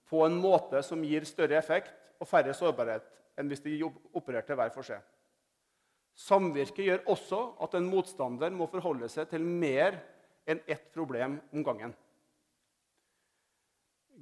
på 0.10 0.22
en 0.26 0.38
måte 0.42 0.84
som 0.86 1.02
gir 1.06 1.26
større 1.26 1.58
effekt 1.58 1.94
og 2.22 2.30
færre 2.30 2.54
sårbarhet 2.54 3.08
enn 3.40 3.50
hvis 3.50 3.64
de 3.66 3.80
opererte 3.86 4.58
hver 4.58 4.70
for 4.76 4.86
seg. 4.86 5.02
Samvirke 6.20 6.84
gjør 6.84 7.06
også 7.10 7.40
at 7.64 7.78
en 7.80 7.88
motstander 7.90 8.54
må 8.54 8.68
forholde 8.70 9.08
seg 9.10 9.30
til 9.32 9.46
mer 9.46 9.98
enn 10.50 10.62
ett 10.68 10.90
problem 10.94 11.38
om 11.54 11.64
gangen. 11.64 11.94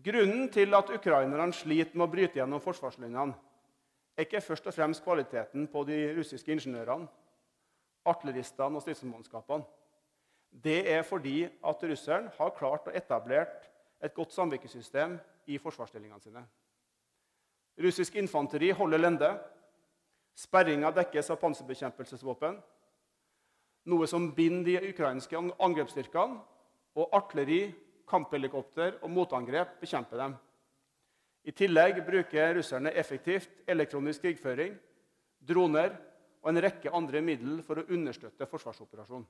Grunnen 0.03 0.49
til 0.53 0.75
at 0.77 0.89
ukrainerne 0.93 1.53
sliter 1.53 1.97
med 1.97 2.05
å 2.05 2.11
bryte 2.11 2.37
gjennom 2.37 2.61
forsvarslinjene, 2.61 3.33
er 4.17 4.25
ikke 4.25 4.41
først 4.41 4.67
og 4.69 4.73
fremst 4.73 5.03
kvaliteten 5.05 5.67
på 5.69 5.83
de 5.87 5.97
russiske 6.17 6.51
ingeniørene, 6.53 7.07
artilleristene 8.07 8.77
og 8.77 8.83
stridsmannskapene. 8.85 9.65
Det 10.51 10.79
er 10.89 11.03
fordi 11.05 11.43
at 11.45 11.83
russeren 11.89 12.29
har 12.37 12.53
klart 12.57 12.87
å 12.87 12.93
etablere 12.95 13.49
et 14.01 14.13
godt 14.13 14.33
samvirkesystem 14.33 15.17
i 15.49 15.57
forsvarsstillingene 15.61 16.21
sine. 16.23 16.43
Russisk 17.77 18.15
infanteri 18.17 18.71
holder 18.73 19.01
lende. 19.01 19.31
Sperringa 20.37 20.91
dekkes 20.93 21.31
av 21.33 21.39
panserbekjempelsesvåpen, 21.41 22.59
noe 23.89 24.07
som 24.09 24.27
binder 24.37 24.83
de 24.83 24.91
ukrainske 24.93 25.39
angrepsstyrkene, 25.65 26.37
og 26.97 27.13
artilleri 27.13 27.71
kamphelikopter 28.07 28.99
og 29.01 29.11
motangrep 29.11 29.79
bekjempe 29.81 30.17
dem. 30.19 30.35
I 31.47 31.53
tillegg 31.55 32.01
bruker 32.07 32.55
russerne 32.57 32.91
effektivt 32.91 33.63
elektronisk 33.69 34.25
krigføring, 34.25 34.73
droner 35.39 35.93
og 36.41 36.49
en 36.51 36.61
rekke 36.63 36.91
andre 36.95 37.21
middel 37.23 37.61
for 37.63 37.79
å 37.79 37.87
understøtte 37.87 38.47
forsvarsoperasjonen. 38.51 39.27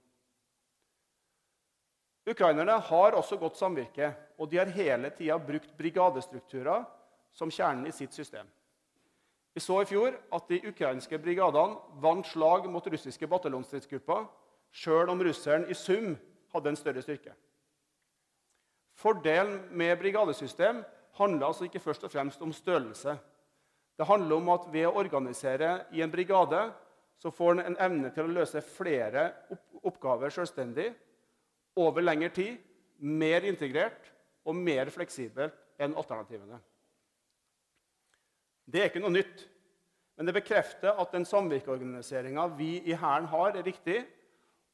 Ukrainerne 2.28 2.76
har 2.90 3.16
også 3.16 3.38
godt 3.40 3.56
samvirke, 3.56 4.12
og 4.38 4.50
de 4.52 4.58
har 4.60 4.74
hele 4.76 5.10
tida 5.16 5.38
brukt 5.40 5.72
brigadestrukturer 5.78 6.84
som 7.32 7.52
kjernen 7.54 7.88
i 7.88 7.94
sitt 7.96 8.14
system. 8.14 8.50
Vi 9.56 9.62
så 9.64 9.80
i 9.82 9.88
fjor 9.90 10.18
at 10.36 10.50
de 10.52 10.60
ukrainske 10.68 11.18
brigadene 11.18 11.80
vant 12.04 12.28
slag 12.28 12.68
mot 12.70 12.86
russiske 12.92 13.30
bataljonsstridsgrupper, 13.32 14.28
sjøl 14.70 15.10
om 15.10 15.24
russeren 15.24 15.66
i 15.72 15.78
sum 15.78 16.18
hadde 16.54 16.74
en 16.74 16.78
større 16.78 17.02
styrke. 17.02 17.34
Fordelen 18.98 19.60
med 19.78 19.98
brigadesystem 20.00 20.82
handler 21.20 21.48
altså 21.48 21.68
ikke 21.68 21.82
først 21.82 22.06
og 22.08 22.12
fremst 22.12 22.42
om 22.42 22.54
størrelse. 22.54 23.14
Det 23.98 24.06
handler 24.06 24.36
om 24.36 24.50
at 24.54 24.68
ved 24.74 24.88
å 24.90 24.96
organisere 24.98 25.72
i 25.94 26.02
en 26.02 26.14
brigade 26.14 26.64
så 27.22 27.32
får 27.34 27.52
en 27.52 27.66
en 27.66 27.78
evne 27.82 28.10
til 28.14 28.26
å 28.26 28.34
løse 28.40 28.62
flere 28.62 29.32
oppgaver 29.84 30.34
selvstendig 30.34 30.92
over 31.78 32.02
lengre 32.02 32.30
tid, 32.34 32.58
mer 32.98 33.46
integrert 33.46 34.12
og 34.46 34.56
mer 34.56 34.90
fleksibelt 34.90 35.58
enn 35.80 35.96
alternativene. 35.98 36.60
Det 38.66 38.82
er 38.82 38.90
ikke 38.90 39.02
noe 39.02 39.14
nytt, 39.14 39.44
men 40.18 40.26
det 40.26 40.34
bekrefter 40.34 40.98
at 40.98 41.14
den 41.14 41.26
samvirkeorganiseringa 41.26 42.48
vi 42.58 42.82
i 42.90 42.96
Hæren 42.98 43.30
har, 43.30 43.54
er 43.54 43.64
riktig, 43.64 44.02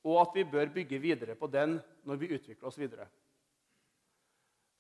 og 0.04 0.22
at 0.22 0.36
vi 0.36 0.44
bør 0.48 0.72
bygge 0.74 1.00
videre 1.00 1.36
på 1.36 1.48
den 1.48 1.78
når 2.08 2.20
vi 2.20 2.32
utvikler 2.36 2.68
oss 2.68 2.80
videre. 2.80 3.08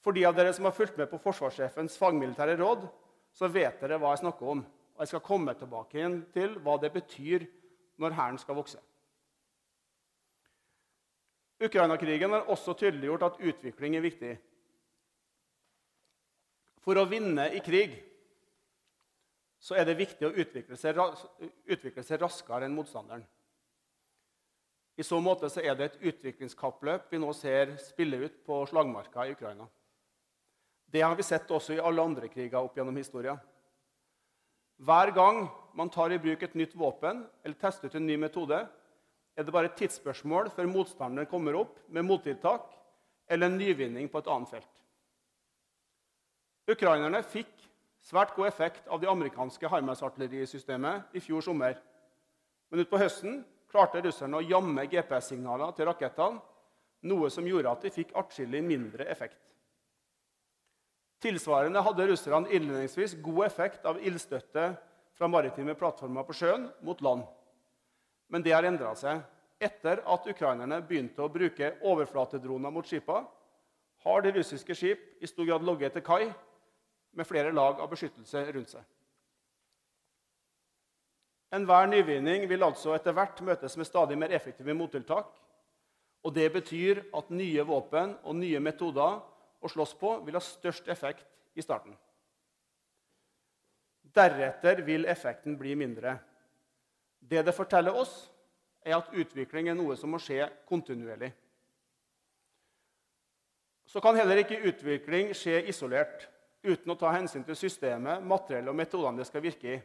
For 0.03 0.15
de 0.15 0.25
av 0.27 0.36
dere 0.36 0.51
som 0.53 0.67
har 0.67 0.75
fulgt 0.75 0.98
med 1.00 1.07
på 1.12 1.22
forsvarssjefens 1.24 1.95
fagmilitære 2.00 2.57
råd, 2.60 2.88
så 3.33 3.48
vet 3.50 3.79
dere 3.81 3.98
hva 4.01 4.12
jeg 4.13 4.25
snakker 4.25 4.50
om. 4.55 4.63
Og 4.93 5.01
jeg 5.01 5.13
skal 5.13 5.25
komme 5.25 5.53
tilbake 5.57 5.98
igjen 5.98 6.17
til 6.36 6.57
hva 6.63 6.75
det 6.81 6.91
betyr 6.93 7.45
når 8.03 8.17
Hæren 8.17 8.39
skal 8.41 8.57
vokse. 8.60 8.81
Ukraina-krigen 11.63 12.36
har 12.36 12.50
også 12.51 12.75
tydeliggjort 12.75 13.24
at 13.29 13.39
utvikling 13.39 13.95
er 13.95 14.03
viktig. 14.03 14.33
For 16.83 17.00
å 17.00 17.07
vinne 17.07 17.48
i 17.55 17.62
krig 17.63 17.95
så 19.63 19.77
er 19.79 19.88
det 19.88 19.95
viktig 20.01 20.27
å 20.27 20.33
utvikle 20.43 20.75
seg, 20.75 21.00
utvikle 21.72 22.03
seg 22.03 22.19
raskere 22.19 22.67
enn 22.67 22.75
motstanderen. 22.75 23.24
I 25.00 25.05
så 25.07 25.17
måte 25.24 25.48
så 25.50 25.63
er 25.63 25.77
det 25.79 25.86
et 25.88 26.03
utviklingskappløp 26.12 27.07
vi 27.10 27.22
nå 27.24 27.31
ser 27.33 27.72
spille 27.81 28.19
ut 28.25 28.36
på 28.45 28.60
slagmarka 28.69 29.24
i 29.25 29.31
Ukraina. 29.33 29.65
Det 30.93 31.01
har 31.01 31.15
vi 31.17 31.25
sett 31.25 31.50
også 31.50 31.73
i 31.73 31.81
alle 31.81 32.03
andre 32.05 32.27
kriger 32.29 32.59
opp 32.59 32.75
gjennom 32.77 32.97
historien. 33.00 33.39
Hver 34.77 35.09
gang 35.15 35.47
man 35.73 35.89
tar 35.89 36.13
i 36.13 36.19
bruk 36.21 36.43
et 36.45 36.53
nytt 36.53 36.75
våpen 36.77 37.23
eller 37.41 37.57
tester 37.57 37.89
ut 37.89 37.95
en 37.97 38.05
ny 38.05 38.17
metode, 38.21 38.59
er 39.33 39.45
det 39.45 39.53
bare 39.55 39.71
et 39.71 39.79
tidsspørsmål 39.79 40.51
før 40.53 40.69
motstanderen 40.69 41.29
kommer 41.29 41.57
opp 41.57 41.79
med 41.89 42.05
mottiltak 42.05 42.67
eller 43.25 43.50
en 43.50 43.57
nyvinning 43.57 44.09
på 44.12 44.21
et 44.21 44.29
annet 44.29 44.51
felt. 44.53 44.83
Ukrainerne 46.69 47.23
fikk 47.25 47.50
svært 48.05 48.35
god 48.38 48.51
effekt 48.51 48.85
av 48.88 49.01
det 49.01 49.09
amerikanske 49.09 49.71
HIMARS-artillerisystemet 49.73 51.17
i 51.17 51.23
fjor 51.23 51.41
sommer. 51.41 51.79
Men 52.69 52.83
utpå 52.85 53.01
høsten 53.01 53.41
klarte 53.71 54.03
russerne 54.05 54.38
å 54.38 54.45
jamme 54.45 54.85
GPS-signaler 54.91 55.73
til 55.73 55.89
rakettene, 55.89 56.38
noe 57.09 57.33
som 57.33 57.50
gjorde 57.50 57.73
at 57.73 57.81
de 57.81 57.91
fikk 57.91 58.13
atskillig 58.19 58.62
mindre 58.63 59.09
effekt. 59.09 59.52
Tilsvarende 61.24 61.80
hadde 61.86 62.08
russerne 62.10 62.51
innledningsvis 62.51 63.15
god 63.24 63.46
effekt 63.46 63.86
av 63.88 64.01
ildstøtte 64.03 64.74
fra 65.15 65.30
maritime 65.32 65.75
plattformer 65.80 66.25
på 66.27 66.36
sjøen 66.36 66.65
mot 66.84 67.00
land. 67.06 67.24
Men 68.27 68.44
det 68.44 68.51
har 68.51 68.68
endra 68.68 68.92
seg. 69.00 69.22
Etter 69.63 70.01
at 70.10 70.25
ukrainerne 70.27 70.82
begynte 70.84 71.24
å 71.24 71.32
bruke 71.32 71.77
overflatedroner 71.88 72.74
mot 72.74 72.88
skipene, 72.89 73.30
har 74.03 74.24
de 74.25 74.34
russiske 74.36 74.75
skip 74.75 75.24
i 75.24 75.30
stor 75.30 75.48
grad 75.48 75.63
ligget 75.63 75.94
til 75.96 76.03
kai 76.03 76.25
med 77.15 77.27
flere 77.30 77.53
lag 77.56 77.80
av 77.80 77.88
beskyttelse 77.94 78.42
rundt 78.51 78.74
seg. 78.74 78.84
Enhver 81.53 81.88
nyvinning 81.88 82.50
vil 82.50 82.65
altså 82.65 82.96
etter 82.98 83.15
hvert 83.15 83.39
møtes 83.46 83.77
med 83.80 83.88
stadig 83.88 84.18
mer 84.20 84.34
effektive 84.36 84.75
mottiltak. 84.75 85.30
Og 86.24 86.34
Det 86.34 86.50
betyr 86.51 87.03
at 87.13 87.30
nye 87.32 87.63
våpen 87.68 88.18
og 88.24 88.36
nye 88.36 88.60
metoder 88.60 89.22
å 89.63 89.72
slåss 89.72 89.96
på 90.00 90.17
vil 90.25 90.38
ha 90.38 90.43
størst 90.43 90.89
effekt 90.91 91.25
i 91.55 91.63
starten. 91.63 91.96
Deretter 94.13 94.84
vil 94.86 95.08
effekten 95.10 95.55
bli 95.58 95.74
mindre. 95.79 96.17
Det 97.20 97.41
det 97.46 97.55
forteller 97.55 97.96
oss, 97.96 98.29
er 98.84 98.98
at 98.98 99.13
utvikling 99.15 99.70
er 99.72 99.77
noe 99.79 99.96
som 99.96 100.12
må 100.12 100.20
skje 100.20 100.43
kontinuerlig. 100.67 101.32
Så 103.88 104.01
kan 104.03 104.17
heller 104.17 104.41
ikke 104.41 104.60
utvikling 104.67 105.32
skje 105.38 105.62
isolert, 105.72 106.27
uten 106.63 106.91
å 106.91 106.98
ta 107.00 107.12
hensyn 107.15 107.43
til 107.48 107.55
systemet, 107.55 108.24
materiellet 108.24 108.72
og 108.72 108.77
metodene 108.79 109.22
det 109.22 109.27
skal 109.27 109.43
virke 109.43 109.75
i. 109.75 109.79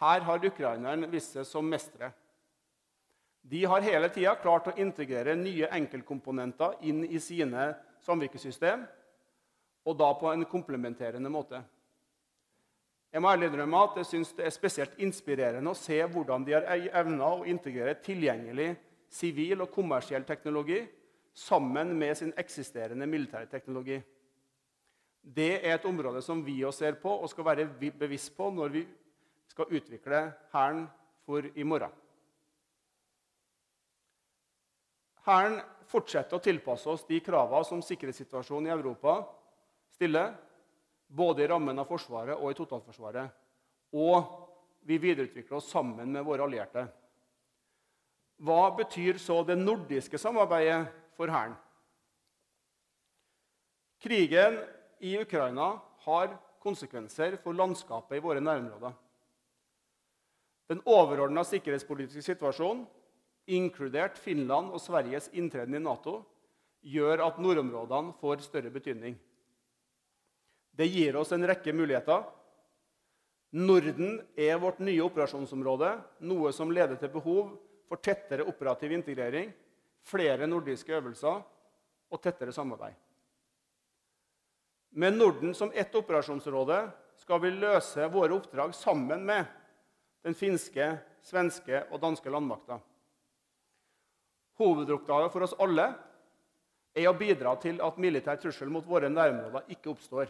Her 0.00 0.24
har 0.26 0.46
ukraineren 0.46 1.06
vist 1.12 1.34
seg 1.34 1.46
som 1.46 1.66
mestere. 1.66 2.12
De 3.40 3.64
har 3.64 3.84
hele 3.84 4.08
tida 4.12 4.34
klart 4.40 4.68
å 4.70 4.76
integrere 4.80 5.36
nye 5.36 5.68
enkeltkomponenter 5.76 6.78
inn 6.88 7.02
i 7.04 7.20
sine 7.22 7.70
samvirkesystem, 8.04 8.86
og 9.86 9.96
da 9.98 10.10
på 10.16 10.30
en 10.32 10.44
komplementerende 10.48 11.32
måte. 11.32 11.62
Jeg 13.10 13.22
må 13.22 13.30
ærlig 13.32 13.48
innrømme 13.50 13.82
at 13.88 13.96
jeg 13.98 14.06
synes 14.06 14.32
det 14.38 14.44
er 14.46 14.54
spesielt 14.54 15.00
inspirerende 15.02 15.72
å 15.72 15.78
se 15.78 15.98
hvordan 16.06 16.44
de 16.46 16.54
har 16.54 16.68
evna 17.00 17.32
å 17.40 17.46
integrere 17.48 17.96
tilgjengelig 18.04 18.70
sivil 19.10 19.64
og 19.64 19.72
kommersiell 19.74 20.22
teknologi 20.28 20.84
sammen 21.34 21.90
med 21.98 22.14
sin 22.18 22.32
eksisterende 22.38 23.08
militære 23.10 23.50
teknologi. 23.50 23.98
Det 25.20 25.58
er 25.58 25.74
et 25.74 25.88
område 25.88 26.22
som 26.22 26.44
vi 26.46 26.60
også 26.64 26.84
ser 26.84 27.00
på 27.02 27.10
og 27.10 27.28
skal 27.30 27.48
være 27.50 27.66
bevisst 27.98 28.36
på 28.36 28.50
når 28.54 28.76
vi 28.78 28.84
skal 29.50 29.74
utvikle 29.74 30.22
Hæren 30.52 30.86
for 31.26 31.42
i 31.54 31.66
morgen. 31.66 31.90
Hæren 35.26 35.60
fortsetter 35.90 36.38
å 36.38 36.42
tilpasse 36.42 36.88
oss 36.90 37.06
de 37.08 37.18
kravene 37.24 37.66
som 37.66 37.82
sikkerhetssituasjonen 37.84 38.70
i 38.70 38.74
Europa 38.74 39.20
stiller, 39.94 40.32
både 41.10 41.44
i 41.44 41.50
rammen 41.50 41.82
av 41.82 41.88
Forsvaret 41.90 42.38
og 42.38 42.52
i 42.52 42.58
totalforsvaret. 42.58 43.30
Og 43.98 44.22
vi 44.86 45.00
videreutvikler 45.02 45.58
oss 45.58 45.70
sammen 45.72 46.12
med 46.14 46.24
våre 46.24 46.46
allierte. 46.46 46.86
Hva 48.40 48.70
betyr 48.78 49.18
så 49.20 49.42
det 49.44 49.58
nordiske 49.58 50.18
samarbeidet 50.18 50.86
for 51.18 51.28
Hæren? 51.28 51.56
Krigen 54.00 54.56
i 55.04 55.18
Ukraina 55.20 55.74
har 56.06 56.32
konsekvenser 56.62 57.36
for 57.42 57.56
landskapet 57.56 58.16
i 58.16 58.22
våre 58.24 58.40
nærområder. 58.40 58.94
Den 60.70 60.80
overordna 60.86 61.42
sikkerhetspolitiske 61.44 62.22
situasjonen, 62.22 62.86
inkludert 63.56 64.18
Finland 64.18 64.72
og 64.74 64.82
Sveriges 64.82 65.28
inntreden 65.36 65.76
i 65.76 65.82
Nato, 65.82 66.20
gjør 66.80 67.24
at 67.26 67.40
nordområdene 67.42 68.14
får 68.20 68.44
større 68.46 68.72
betydning. 68.72 69.16
Det 70.72 70.86
gir 70.88 71.18
oss 71.20 71.32
en 71.36 71.44
rekke 71.44 71.74
muligheter. 71.76 72.24
Norden 73.60 74.20
er 74.38 74.60
vårt 74.62 74.78
nye 74.80 75.02
operasjonsområde, 75.04 75.90
noe 76.22 76.52
som 76.54 76.70
leder 76.72 76.96
til 76.96 77.12
behov 77.12 77.50
for 77.90 78.00
tettere 78.00 78.46
operativ 78.46 78.94
integrering, 78.94 79.50
flere 80.06 80.46
nordiske 80.48 80.94
øvelser 80.96 81.42
og 82.10 82.22
tettere 82.22 82.54
samarbeid. 82.54 82.94
Med 84.90 85.18
Norden 85.18 85.54
som 85.54 85.70
ett 85.74 85.94
operasjonsområde 85.94 86.80
skal 87.20 87.42
vi 87.42 87.50
løse 87.54 88.06
våre 88.10 88.34
oppdrag 88.38 88.72
sammen 88.74 89.26
med 89.26 89.44
den 90.24 90.34
finske, 90.34 90.96
svenske 91.22 91.84
og 91.90 92.00
danske 92.02 92.30
landmakta. 92.32 92.80
Hovedoppgaven 94.60 95.32
for 95.32 95.46
oss 95.46 95.56
alle 95.62 95.88
er 96.92 97.08
å 97.08 97.16
bidra 97.16 97.54
til 97.62 97.80
at 97.82 97.98
militær 98.02 98.38
trussel 98.42 98.70
mot 98.72 98.86
våre 98.86 99.08
nærområder 99.08 99.72
ikke 99.72 99.92
oppstår. 99.94 100.28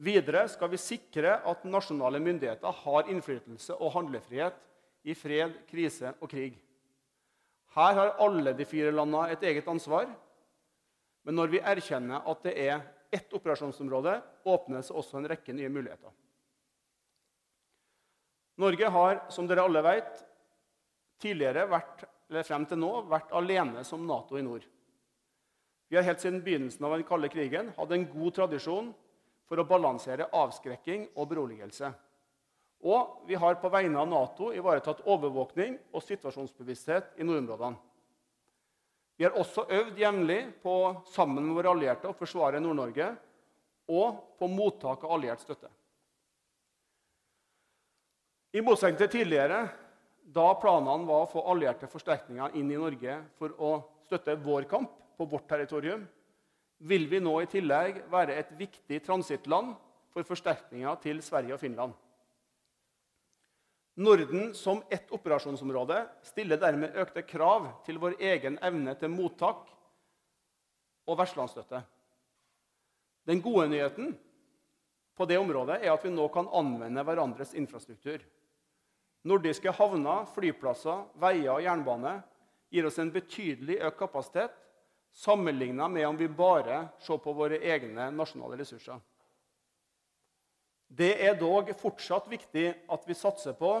Videre 0.00 0.46
skal 0.48 0.70
vi 0.72 0.80
sikre 0.80 1.36
at 1.46 1.66
nasjonale 1.68 2.18
myndigheter 2.24 2.74
har 2.84 3.10
innflytelse 3.12 3.76
og 3.76 3.92
handlefrihet 3.98 4.56
i 5.04 5.14
fred, 5.16 5.52
krise 5.68 6.14
og 6.18 6.30
krig. 6.32 6.56
Her 7.76 7.98
har 7.98 8.16
alle 8.24 8.54
de 8.56 8.66
fire 8.66 8.90
landene 8.94 9.30
et 9.34 9.44
eget 9.46 9.68
ansvar. 9.70 10.08
Men 11.22 11.36
når 11.36 11.52
vi 11.52 11.60
erkjenner 11.60 12.24
at 12.32 12.42
det 12.46 12.56
er 12.58 12.80
ett 13.12 13.32
operasjonsområde, 13.36 14.16
åpnes 14.48 14.90
også 14.90 15.20
en 15.20 15.28
rekke 15.30 15.54
nye 15.54 15.70
muligheter. 15.70 16.10
Norge 18.60 18.90
har, 18.92 19.20
som 19.32 19.46
dere 19.48 19.64
alle 19.64 19.82
vet, 19.84 20.24
tidligere 21.20 21.66
vært, 21.70 22.04
eller 22.30 22.46
frem 22.46 22.64
til 22.70 22.78
nå 22.78 22.90
vært 23.10 23.32
alene 23.34 23.82
som 23.86 24.06
Nato 24.06 24.38
i 24.38 24.44
nord. 24.46 24.62
Vi 25.90 25.98
har 25.98 26.06
helt 26.06 26.22
siden 26.22 26.42
begynnelsen 26.44 26.86
av 26.86 26.94
den 26.94 27.06
kalde 27.08 27.28
krigen 27.32 27.72
hatt 27.76 27.92
en 27.94 28.06
god 28.12 28.36
tradisjon 28.36 28.92
for 29.50 29.58
å 29.58 29.66
balansere 29.66 30.28
avskrekking 30.38 31.08
og 31.16 31.26
beroligelse. 31.32 31.90
Og 32.86 33.26
vi 33.26 33.34
har 33.34 33.58
på 33.60 33.68
vegne 33.72 33.98
av 33.98 34.08
Nato 34.08 34.52
ivaretatt 34.54 35.02
overvåkning 35.10 35.74
og 35.90 36.04
situasjonsbevissthet 36.06 37.18
i 37.18 37.26
nordområdene. 37.26 37.76
Vi 39.18 39.26
har 39.26 39.34
også 39.36 39.66
øvd 39.68 39.98
jevnlig 40.00 40.38
på 40.62 40.74
sammen 41.12 41.44
med 41.44 41.58
våre 41.58 41.74
allierte 41.74 42.08
å 42.08 42.16
forsvare 42.16 42.62
Nord-Norge 42.62 43.10
og 43.92 44.22
på 44.38 44.48
mottak 44.48 45.02
av 45.04 45.12
alliert 45.18 45.42
støtte. 45.42 45.68
I 48.56 48.62
motsetning 48.64 48.96
til 49.02 49.10
tidligere, 49.18 49.66
da 50.30 50.52
planene 50.60 51.06
var 51.08 51.24
å 51.24 51.30
få 51.30 51.42
allierte 51.50 51.88
forsterkninger 51.90 52.54
inn 52.58 52.70
i 52.70 52.78
Norge 52.78 53.16
for 53.38 53.54
å 53.58 53.72
støtte 54.06 54.36
vår 54.38 54.68
kamp 54.70 54.92
på 55.18 55.26
vårt 55.28 55.48
territorium, 55.50 56.04
vil 56.80 57.08
vi 57.10 57.20
nå 57.20 57.34
i 57.42 57.48
tillegg 57.50 58.04
være 58.12 58.38
et 58.40 58.52
viktig 58.56 59.02
transittland 59.04 59.74
for 60.14 60.26
forsterkninger 60.26 61.02
til 61.02 61.20
Sverige 61.22 61.56
og 61.56 61.60
Finland. 61.60 61.92
Norden 64.00 64.54
som 64.54 64.80
ett 64.88 65.10
operasjonsområde 65.12 65.98
stiller 66.24 66.60
dermed 66.62 66.96
økte 67.02 67.26
krav 67.26 67.66
til 67.84 67.98
vår 68.00 68.16
egen 68.32 68.56
evne 68.64 68.94
til 68.96 69.12
mottak 69.12 69.66
og 71.10 71.18
vertslandsstøtte. 71.20 71.82
Den 73.28 73.42
gode 73.44 73.66
nyheten 73.68 74.14
på 75.18 75.26
det 75.28 75.36
området 75.42 75.82
er 75.82 75.92
at 75.92 76.04
vi 76.06 76.14
nå 76.14 76.30
kan 76.32 76.48
anvende 76.56 77.04
hverandres 77.04 77.52
infrastruktur. 77.58 78.22
Nordiske 79.28 79.72
havner, 79.76 80.24
flyplasser, 80.32 81.04
veier 81.20 81.52
og 81.52 81.64
jernbane 81.64 82.14
gir 82.72 82.86
oss 82.88 82.98
en 83.02 83.12
betydelig 83.12 83.76
økt 83.84 83.98
kapasitet 84.00 84.54
sammenlignet 85.12 85.90
med 85.90 86.06
om 86.06 86.16
vi 86.16 86.28
bare 86.28 86.84
ser 87.02 87.20
på 87.20 87.34
våre 87.36 87.58
egne 87.58 88.08
nasjonale 88.14 88.60
ressurser. 88.62 89.00
Det 90.90 91.12
er 91.22 91.38
dog 91.38 91.70
fortsatt 91.78 92.30
viktig 92.30 92.66
at 92.90 93.04
vi 93.06 93.14
satser 93.14 93.54
på 93.58 93.74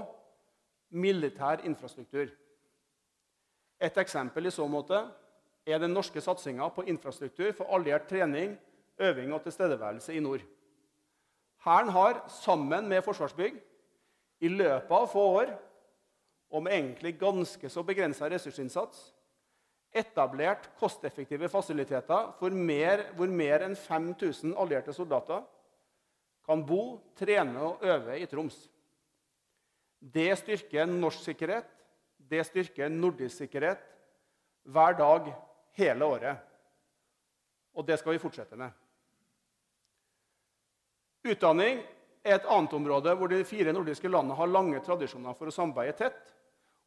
militær 0.90 1.64
infrastruktur. 1.66 2.28
Et 3.80 3.96
eksempel 4.02 4.46
i 4.46 4.52
så 4.54 4.66
måte 4.68 5.00
er 5.66 5.80
den 5.80 5.94
norske 5.94 6.20
satsinga 6.22 6.68
på 6.74 6.84
infrastruktur 6.90 7.52
for 7.56 7.70
alliert 7.74 8.08
trening, 8.10 8.56
øving 9.00 9.32
og 9.32 9.42
tilstedeværelse 9.42 10.14
i 10.14 10.20
nord. 10.20 10.44
Hæren 11.64 11.88
har, 11.88 12.22
sammen 12.28 12.88
med 12.88 13.02
Forsvarsbygg, 13.04 13.58
i 14.40 14.48
løpet 14.48 14.92
av 14.96 15.08
få 15.12 15.24
år 15.36 15.54
og 16.50 16.64
med 16.64 16.74
egentlig 16.74 17.14
ganske 17.20 17.70
så 17.70 17.84
begrensa 17.86 18.28
ressursinnsats 18.30 19.10
etablert 19.90 20.68
kosteffektive 20.78 21.48
fasiliteter 21.50 22.50
mer, 22.54 23.04
hvor 23.16 23.28
mer 23.28 23.64
enn 23.66 23.76
5000 23.76 24.54
allierte 24.58 24.94
soldater 24.94 25.42
kan 26.46 26.62
bo, 26.66 27.00
trene 27.18 27.60
og 27.60 27.82
øve 27.84 28.18
i 28.18 28.26
Troms. 28.26 28.56
Det 30.00 30.30
styrker 30.38 30.86
norsk 30.86 31.24
sikkerhet, 31.26 31.66
det 32.16 32.46
styrker 32.46 32.88
nordisk 32.88 33.42
sikkerhet 33.42 33.82
hver 34.64 34.96
dag 34.98 35.32
hele 35.76 36.04
året. 36.04 36.36
Og 37.74 37.86
det 37.86 37.98
skal 38.00 38.14
vi 38.14 38.22
fortsette 38.22 38.56
med. 38.56 38.70
Utdanning 41.30 41.82
er 42.24 42.36
et 42.36 42.48
annet 42.52 42.74
område 42.76 43.14
hvor 43.16 43.30
de 43.32 43.40
fire 43.48 43.72
nordiske 43.72 44.08
landene 44.10 44.36
har 44.36 44.50
lange 44.50 44.80
tradisjoner 44.84 45.36
for 45.36 45.48
å 45.48 45.54
samarbeide 45.54 45.96
tett, 45.98 46.20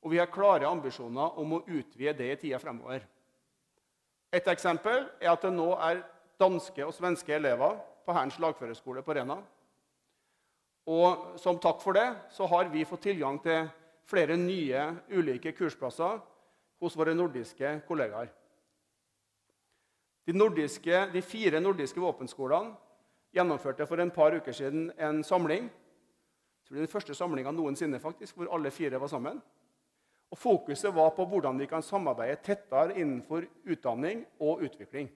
og 0.04 0.12
vi 0.12 0.20
har 0.20 0.32
klare 0.32 0.70
ambisjoner 0.70 1.40
om 1.40 1.58
å 1.58 1.64
utvide 1.66 2.16
det 2.20 2.30
i 2.34 2.40
tida 2.42 2.60
fremover. 2.62 3.06
Et 4.34 4.48
eksempel 4.50 5.06
er 5.22 5.32
at 5.32 5.46
det 5.46 5.54
nå 5.54 5.70
er 5.78 6.04
danske 6.42 6.86
og 6.86 6.94
svenske 6.96 7.36
elever 7.36 7.78
på 8.04 8.16
Hærens 8.16 8.40
lagførerskole 8.42 9.04
på 9.06 9.16
Rena. 9.16 9.38
Og 10.90 11.40
som 11.40 11.60
takk 11.62 11.80
for 11.80 11.96
det 11.96 12.10
så 12.34 12.48
har 12.52 12.72
vi 12.74 12.84
fått 12.86 13.06
tilgang 13.08 13.40
til 13.44 13.70
flere 14.10 14.36
nye 14.36 14.90
ulike 15.14 15.54
kursplasser 15.56 16.18
hos 16.84 16.98
våre 17.00 17.14
nordiske 17.16 17.78
kollegaer. 17.88 18.28
De, 20.28 20.34
nordiske, 20.36 21.06
de 21.14 21.22
fire 21.24 21.60
nordiske 21.64 22.00
våpenskolene 22.00 22.76
gjennomførte 23.34 23.88
for 23.90 24.02
en 24.02 24.12
par 24.14 24.36
uker 24.38 24.56
siden 24.56 24.92
en 24.98 25.24
samling. 25.24 25.70
Det 26.70 26.78
er 26.78 26.86
Den 26.86 26.92
første 26.92 27.16
samlinga 27.16 27.52
noensinne 27.52 28.00
faktisk, 28.00 28.36
hvor 28.36 28.54
alle 28.54 28.72
fire 28.72 29.00
var 29.00 29.08
sammen. 29.08 29.42
Og 30.32 30.38
Fokuset 30.38 30.96
var 30.96 31.12
på 31.14 31.26
hvordan 31.30 31.60
vi 31.60 31.68
kan 31.70 31.84
samarbeide 31.86 32.40
tettere 32.42 32.96
innenfor 32.98 33.46
utdanning 33.70 34.26
og 34.40 34.64
utvikling. 34.66 35.12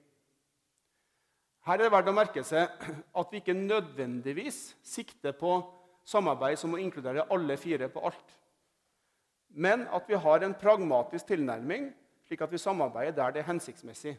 Her 1.66 1.74
er 1.74 1.82
det 1.82 1.92
verdt 1.92 2.08
å 2.08 2.14
merke 2.14 2.44
seg 2.46 2.70
at 3.18 3.32
vi 3.32 3.40
ikke 3.40 3.56
nødvendigvis 3.56 4.76
sikter 4.86 5.34
på 5.36 5.58
samarbeid 6.06 6.60
som 6.60 6.74
å 6.74 6.80
inkludere 6.80 7.26
alle 7.34 7.56
fire 7.60 7.90
på 7.92 8.04
alt. 8.06 8.36
Men 9.48 9.86
at 9.92 10.06
vi 10.08 10.14
har 10.14 10.44
en 10.44 10.54
pragmatisk 10.54 11.26
tilnærming, 11.32 11.90
slik 12.28 12.44
at 12.44 12.52
vi 12.52 12.60
samarbeider 12.62 13.16
der 13.16 13.34
det 13.34 13.42
er 13.42 13.50
hensiktsmessig. 13.50 14.14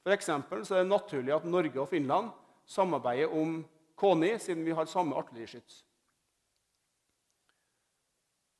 For 0.00 0.16
så 0.64 0.78
er 0.78 0.86
det 0.86 0.88
naturlig 0.88 1.34
at 1.36 1.44
Norge 1.44 1.80
og 1.82 1.90
Finland 1.90 2.30
samarbeider 2.70 3.32
om 3.34 3.60
KONI, 4.00 4.38
siden 4.38 4.64
vi 4.64 4.74
har 4.76 4.88
samme 4.88 5.16
artilleriskyts. 5.18 5.84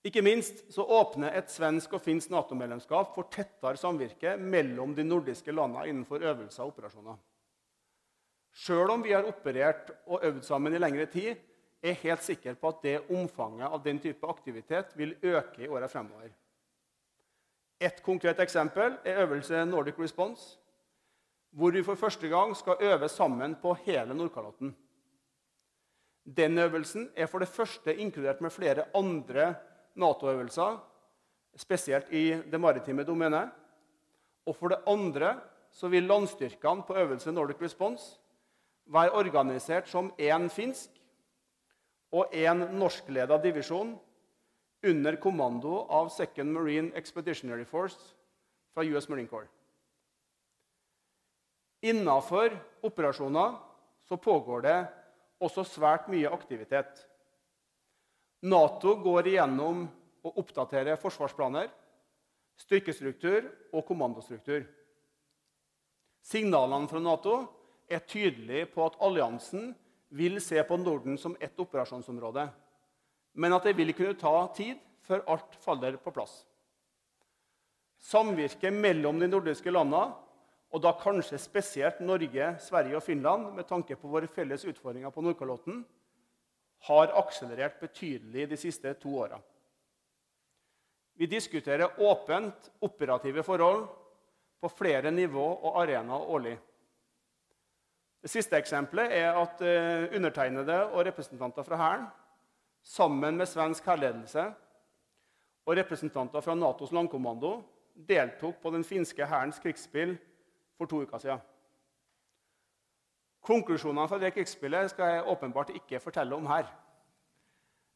Ikke 0.05 0.23
minst 0.25 0.63
så 0.73 0.85
åpner 0.85 1.35
et 1.37 1.51
svensk 1.53 1.93
og 1.97 2.01
finsk 2.01 2.31
Nato-medlemskap 2.33 3.13
for 3.15 3.29
tettere 3.33 3.77
samvirke 3.77 4.33
mellom 4.41 4.95
de 4.97 5.05
nordiske 5.05 5.53
landene 5.53 5.91
innenfor 5.91 6.25
øvelser 6.25 6.65
og 6.65 6.73
operasjoner. 6.73 7.19
Sjøl 8.51 8.91
om 8.91 9.05
vi 9.05 9.13
har 9.13 9.29
operert 9.29 9.93
og 10.07 10.25
øvd 10.25 10.43
sammen 10.43 10.75
i 10.75 10.81
lengre 10.81 11.07
tid, 11.07 11.37
er 11.81 11.93
jeg 11.93 12.01
helt 12.03 12.25
sikker 12.25 12.57
på 12.61 12.73
at 12.73 12.81
det 12.85 12.97
omfanget 13.13 13.69
av 13.69 13.85
den 13.85 14.01
type 14.01 14.29
aktivitet 14.29 14.97
vil 14.97 15.15
øke 15.23 15.65
i 15.65 15.69
åra 15.69 15.89
fremover. 15.89 16.33
Et 17.81 18.03
konkret 18.05 18.41
eksempel 18.41 18.99
er 19.05 19.23
øvelse 19.23 19.65
Nordic 19.65 19.99
Response, 19.99 20.59
hvor 21.51 21.75
vi 21.75 21.83
for 21.83 21.99
første 21.99 22.29
gang 22.29 22.55
skal 22.57 22.79
øve 22.81 23.09
sammen 23.09 23.57
på 23.63 23.75
hele 23.85 24.15
Nordkalotten. 24.15 24.75
Den 26.25 26.59
øvelsen 26.59 27.11
er 27.17 27.27
for 27.27 27.39
det 27.39 27.49
første 27.49 27.97
inkludert 27.97 28.41
med 28.41 28.51
flere 28.51 28.85
andre 28.95 29.55
Nato-øvelser, 29.95 30.79
spesielt 31.57 32.13
i 32.13 32.31
det 32.53 32.61
maritime 32.61 33.05
domenet. 33.05 33.51
Og 34.47 34.57
for 34.57 34.69
det 34.69 34.79
andre 34.87 35.41
så 35.71 35.89
vil 35.89 36.03
landstyrkene 36.03 36.83
på 36.87 36.95
øvelse 36.97 37.33
Nordic 37.33 37.63
Response 37.63 38.21
være 38.87 39.13
organisert 39.13 39.89
som 39.89 40.13
én 40.19 40.49
finsk 40.49 40.91
og 42.13 42.35
én 42.35 42.71
norskleda 42.75 43.39
divisjon 43.43 43.99
under 44.87 45.17
kommando 45.17 45.87
av 45.91 46.09
Second 46.11 46.53
Marine 46.53 46.97
Expeditionary 46.97 47.65
Force 47.65 48.17
fra 48.75 48.85
US 48.85 49.09
Marine 49.09 49.29
Corps. 49.29 49.60
Innafor 51.81 52.53
operasjoner 52.85 53.55
så 54.05 54.17
pågår 54.17 54.65
det 54.67 54.79
også 55.41 55.65
svært 55.65 56.11
mye 56.13 56.29
aktivitet. 56.29 57.07
Nato 58.45 58.95
går 59.01 59.31
igjennom 59.33 59.87
og 60.25 60.41
oppdaterer 60.43 61.01
forsvarsplaner, 61.01 61.71
styrkestruktur 62.61 63.49
og 63.73 63.85
kommandostruktur. 63.89 64.67
Signalene 66.21 66.89
fra 66.89 67.01
Nato 67.01 67.37
er 67.89 68.05
tydelige 68.05 68.69
på 68.75 68.85
at 68.85 68.99
alliansen 69.01 69.73
vil 70.13 70.41
se 70.43 70.61
på 70.67 70.77
Norden 70.77 71.17
som 71.19 71.37
ett 71.41 71.59
operasjonsområde, 71.61 72.49
men 73.41 73.57
at 73.57 73.65
det 73.65 73.77
vil 73.79 73.95
kunne 73.97 74.19
ta 74.21 74.35
tid 74.57 74.77
før 75.07 75.25
alt 75.33 75.57
faller 75.65 75.97
på 76.03 76.13
plass. 76.13 76.43
Samvirket 78.01 78.75
mellom 78.75 79.21
de 79.21 79.29
nordiske 79.29 79.73
landene 79.73 80.11
og 80.71 80.83
da 80.85 80.93
kanskje 80.95 81.39
spesielt 81.43 82.01
Norge, 82.01 82.53
Sverige 82.63 82.99
og 82.99 83.03
Finland, 83.03 83.49
med 83.57 83.67
tanke 83.67 83.97
på 83.99 84.11
våre 84.11 84.31
felles 84.31 84.65
utfordringer 84.71 85.11
på 85.11 85.23
Nordkalotten, 85.25 85.83
har 86.87 87.15
akselerert 87.19 87.81
betydelig 87.81 88.47
de 88.51 88.59
siste 88.59 88.93
to 89.03 89.17
åra. 89.25 89.41
Vi 91.19 91.27
diskuterer 91.29 91.99
åpent 92.01 92.71
operative 92.81 93.43
forhold 93.45 93.89
på 94.61 94.71
flere 94.73 95.11
nivå 95.11 95.43
og 95.43 95.83
arenaer 95.83 96.31
årlig. 96.33 96.55
Det 98.23 98.31
siste 98.31 98.57
eksempelet 98.57 99.13
er 99.17 99.37
at 99.37 99.61
eh, 99.65 100.07
undertegnede 100.17 100.79
og 100.93 101.05
representanter 101.09 101.67
fra 101.67 101.77
Hæren, 101.77 102.09
sammen 102.85 103.37
med 103.37 103.49
svensk 103.49 103.85
hærledelse 103.85 104.47
og 105.67 105.77
representanter 105.77 106.41
fra 106.41 106.55
Natos 106.55 106.93
landkommando, 106.93 107.59
deltok 108.09 108.61
på 108.63 108.71
den 108.73 108.85
finske 108.85 109.27
hærens 109.27 109.59
krigsspill 109.61 110.17
for 110.81 110.89
to 110.89 111.03
uker 111.05 111.21
siden. 111.21 111.41
Konklusjonene 113.45 114.09
fra 114.09 114.19
det 114.21 114.33
krigsspillet 114.33 114.93
skal 114.93 115.15
jeg 115.15 115.29
åpenbart 115.33 115.75
ikke 115.77 116.01
fortelle 116.01 116.37
om 116.37 116.49
her. 116.49 116.69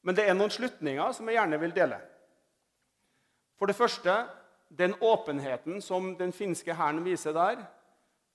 Men 0.04 0.16
det 0.16 0.26
er 0.28 0.36
noen 0.36 0.52
slutninger 0.52 1.16
som 1.16 1.28
jeg 1.28 1.38
gjerne 1.38 1.60
vil 1.62 1.72
dele. 1.76 1.98
For 3.56 3.70
det 3.70 3.76
første 3.78 4.18
den 4.68 4.96
åpenheten 5.00 5.80
som 5.84 6.12
den 6.18 6.32
finske 6.34 6.74
hæren 6.76 7.04
viser 7.04 7.32
der, 7.36 7.64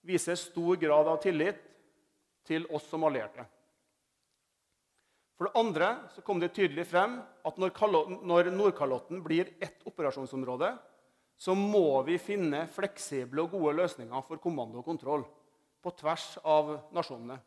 viser 0.01 0.37
stor 0.39 0.77
grad 0.79 1.09
av 1.11 1.19
tillit 1.21 1.59
til 2.47 2.65
oss 2.73 2.87
som 2.89 3.03
allierte. 3.05 3.43
For 5.37 5.47
det 5.47 5.59
andre 5.59 5.89
så 6.15 6.23
kom 6.25 6.39
det 6.41 6.53
tydelig 6.55 6.87
frem 6.89 7.19
at 7.47 7.59
når 7.59 8.51
Nordkalotten 8.55 9.21
blir 9.23 9.53
ett 9.61 9.83
operasjonsområde, 9.87 10.73
så 11.39 11.55
må 11.55 12.01
vi 12.03 12.17
finne 12.19 12.65
fleksible 12.71 13.45
og 13.45 13.53
gode 13.55 13.77
løsninger 13.79 14.25
for 14.27 14.41
kommando 14.43 14.81
og 14.81 14.87
kontroll 14.89 15.23
på 15.79 15.93
tvers 15.95 16.33
av 16.43 16.73
nasjonene. 16.95 17.37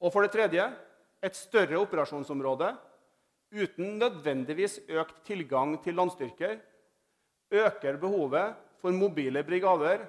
Og 0.00 0.14
for 0.14 0.24
det 0.24 0.32
tredje 0.32 0.64
et 1.24 1.36
større 1.36 1.80
operasjonsområde 1.82 2.70
uten 3.52 3.98
nødvendigvis 4.00 4.78
økt 4.88 5.20
tilgang 5.26 5.76
til 5.84 5.96
landstyrker 5.98 6.56
øker 7.50 7.96
behovet 8.00 8.56
for 8.80 8.94
mobile 8.94 9.42
brigader 9.44 10.06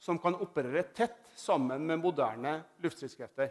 som 0.00 0.18
kan 0.18 0.36
operere 0.38 0.84
tett 0.94 1.18
sammen 1.36 1.86
med 1.86 2.00
moderne 2.00 2.60
luftstridskrefter. 2.82 3.50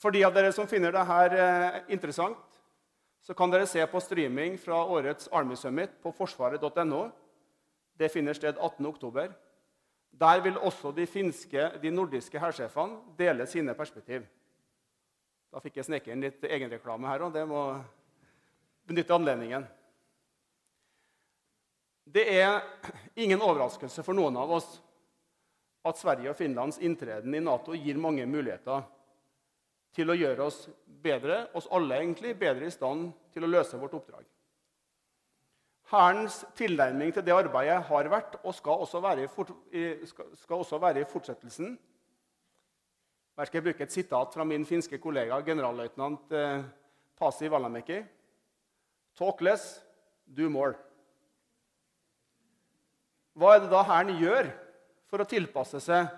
For 0.00 0.12
de 0.12 0.22
av 0.26 0.34
dere 0.34 0.52
som 0.52 0.68
finner 0.68 0.92
dette 0.92 1.40
eh, 1.40 1.78
interessant, 1.94 2.55
så 3.26 3.34
kan 3.34 3.50
dere 3.50 3.66
se 3.66 3.82
på 3.90 4.00
streaming 4.00 4.54
fra 4.58 4.84
årets 4.86 5.26
Army 5.34 5.56
Summit 5.58 5.96
på 6.02 6.12
forsvaret.no. 6.14 7.00
Det 7.98 8.12
finner 8.12 8.36
sted 8.38 8.54
18.10. 8.54 9.32
Der 10.14 10.42
vil 10.44 10.58
også 10.58 10.92
de, 10.94 11.08
finske, 11.10 11.64
de 11.82 11.90
nordiske 11.90 12.38
hærsjefene 12.38 13.16
dele 13.18 13.48
sine 13.50 13.74
perspektiv. 13.74 14.22
Da 15.50 15.58
fikk 15.64 15.80
jeg 15.80 15.88
sneke 15.88 16.14
inn 16.14 16.22
litt 16.22 16.44
egenreklame 16.46 17.10
her, 17.10 17.26
og 17.26 17.34
det 17.34 17.42
må 17.50 17.64
benytte 18.86 19.18
anledningen. 19.18 19.66
Det 22.06 22.28
er 22.30 22.60
ingen 23.18 23.42
overraskelse 23.42 24.06
for 24.06 24.14
noen 24.14 24.38
av 24.38 24.54
oss 24.60 24.68
at 25.86 25.98
Sverige 25.98 26.30
og 26.30 26.38
Finlands 26.38 26.78
inntreden 26.78 27.34
i 27.34 27.42
Nato 27.42 27.74
gir 27.74 27.98
mange 27.98 28.22
muligheter 28.30 28.86
til 29.96 30.12
å 30.12 30.16
gjøre 30.16 30.44
oss 30.44 30.66
bedre, 31.02 31.46
oss 31.56 31.68
alle 31.72 31.96
egentlig, 32.00 32.34
bedre 32.38 32.68
i 32.68 32.74
stand 32.74 33.08
til 33.32 33.46
å 33.46 33.50
løse 33.50 33.78
vårt 33.80 33.96
oppdrag. 33.96 34.24
Hærens 35.86 36.40
tilnærming 36.58 37.12
til 37.14 37.22
det 37.24 37.34
arbeidet 37.34 37.78
har 37.88 38.08
vært 38.10 38.40
og 38.42 38.54
skal 38.56 38.82
også 38.82 39.00
være 39.04 39.24
i, 39.24 39.30
fort, 39.30 39.52
skal 40.40 40.58
også 40.58 40.80
være 40.82 41.04
i 41.04 41.08
fortsettelsen. 41.08 41.76
Her 43.36 43.48
skal 43.48 43.60
jeg 43.60 43.66
bruke 43.68 43.86
et 43.86 43.94
sitat 43.94 44.34
fra 44.34 44.44
min 44.48 44.66
finske 44.66 44.98
kollega 44.98 45.38
generalløytnant 45.46 46.32
eh, 46.34 46.64
Pasi 47.16 47.48
Valamäki. 47.52 48.00
Talk 49.16 49.40
less, 49.44 49.76
do 50.26 50.50
more. 50.50 50.74
Hva 53.36 53.54
er 53.54 53.62
det 53.62 53.70
da 53.70 53.84
Hæren 53.86 54.16
gjør 54.18 54.50
for 55.06 55.22
å 55.22 55.28
tilpasse 55.28 55.80
seg 55.84 56.08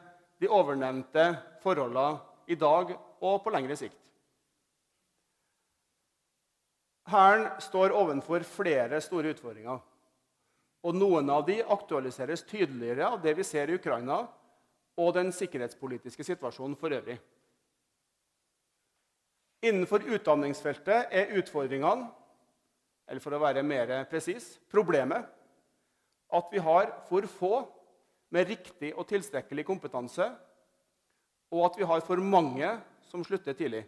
de 0.40 0.48
ovennevnte 0.48 1.28
forholdene 1.60 2.22
i 2.48 2.56
dag 2.56 2.94
og 3.20 3.42
på 3.44 3.52
lengre 3.54 3.76
sikt. 3.78 3.98
Hæren 7.08 7.46
står 7.64 7.94
overfor 7.96 8.44
flere 8.44 9.00
store 9.00 9.32
utfordringer. 9.32 9.78
Og 10.84 10.94
Noen 10.94 11.30
av 11.32 11.46
de 11.46 11.62
aktualiseres 11.64 12.44
tydeligere 12.46 13.08
av 13.08 13.22
det 13.22 13.34
vi 13.38 13.46
ser 13.46 13.70
i 13.70 13.78
Ukraina 13.78 14.20
og 14.98 15.14
den 15.16 15.32
sikkerhetspolitiske 15.34 16.26
situasjonen 16.26 16.76
for 16.78 16.92
øvrig. 16.94 17.16
Innenfor 19.64 20.04
utdanningsfeltet 20.06 21.10
er 21.10 21.32
utfordringene, 21.40 22.06
eller 23.08 23.24
for 23.24 23.34
å 23.34 23.40
være 23.42 23.64
mer 23.66 24.04
presis, 24.10 24.52
problemet 24.70 25.26
at 26.28 26.52
vi 26.52 26.60
har 26.62 26.92
for 27.08 27.26
få 27.38 27.54
med 28.36 28.50
riktig 28.50 28.92
og 28.94 29.08
tilstrekkelig 29.08 29.64
kompetanse, 29.66 30.28
og 31.48 31.64
at 31.64 31.78
vi 31.80 31.88
har 31.88 32.04
for 32.04 32.20
mange 32.20 32.68
som 33.08 33.24
slutter 33.24 33.56
tidlig. 33.56 33.84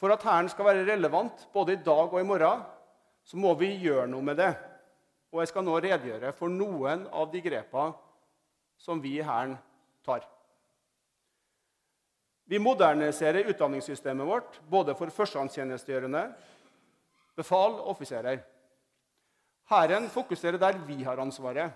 For 0.00 0.12
at 0.12 0.24
Hæren 0.24 0.48
skal 0.48 0.68
være 0.70 0.86
relevant 0.88 1.46
både 1.52 1.76
i 1.76 1.82
dag 1.84 2.12
og 2.12 2.20
i 2.20 2.26
morgen, 2.26 2.62
så 3.24 3.36
må 3.36 3.52
vi 3.54 3.74
gjøre 3.82 4.08
noe 4.08 4.24
med 4.24 4.38
det. 4.40 4.52
Og 5.30 5.42
jeg 5.42 5.50
skal 5.52 5.64
nå 5.66 5.76
redegjøre 5.78 6.32
for 6.34 6.50
noen 6.50 7.04
av 7.12 7.28
de 7.32 7.42
grepene 7.44 7.92
som 8.80 9.02
vi 9.02 9.18
i 9.18 9.24
Hæren 9.24 9.58
tar. 10.06 10.24
Vi 12.50 12.58
moderniserer 12.58 13.46
utdanningssystemet 13.52 14.26
vårt 14.26 14.56
både 14.70 14.96
for 14.98 15.12
førstegangstjenestegjørende, 15.14 16.24
befal 17.38 17.76
og 17.78 17.92
offiserer. 17.92 18.40
Hæren 19.70 20.08
fokuserer 20.10 20.58
der 20.58 20.80
vi 20.88 21.02
har 21.06 21.20
ansvaret. 21.22 21.70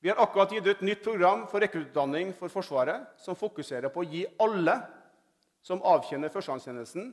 Vi 0.00 0.08
har 0.08 0.22
akkurat 0.22 0.52
gitt 0.52 0.66
ut 0.66 0.80
nytt 0.80 1.04
program 1.04 1.44
for 1.46 1.60
rekruttutdanning 1.60 2.32
for 2.32 2.48
Forsvaret, 2.48 3.04
som 3.20 3.36
fokuserer 3.36 3.92
på 3.92 4.00
å 4.00 4.08
gi 4.08 4.24
alle 4.40 4.78
som 5.60 5.82
avkjenner 5.84 6.32
førstegangstjenesten, 6.32 7.10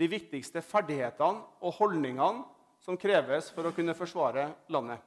de 0.00 0.08
viktigste 0.08 0.62
ferdighetene 0.64 1.42
og 1.60 1.74
holdningene 1.76 2.46
som 2.80 2.96
kreves 2.96 3.50
for 3.52 3.68
å 3.68 3.74
kunne 3.76 3.94
forsvare 3.94 4.46
landet. 4.72 5.02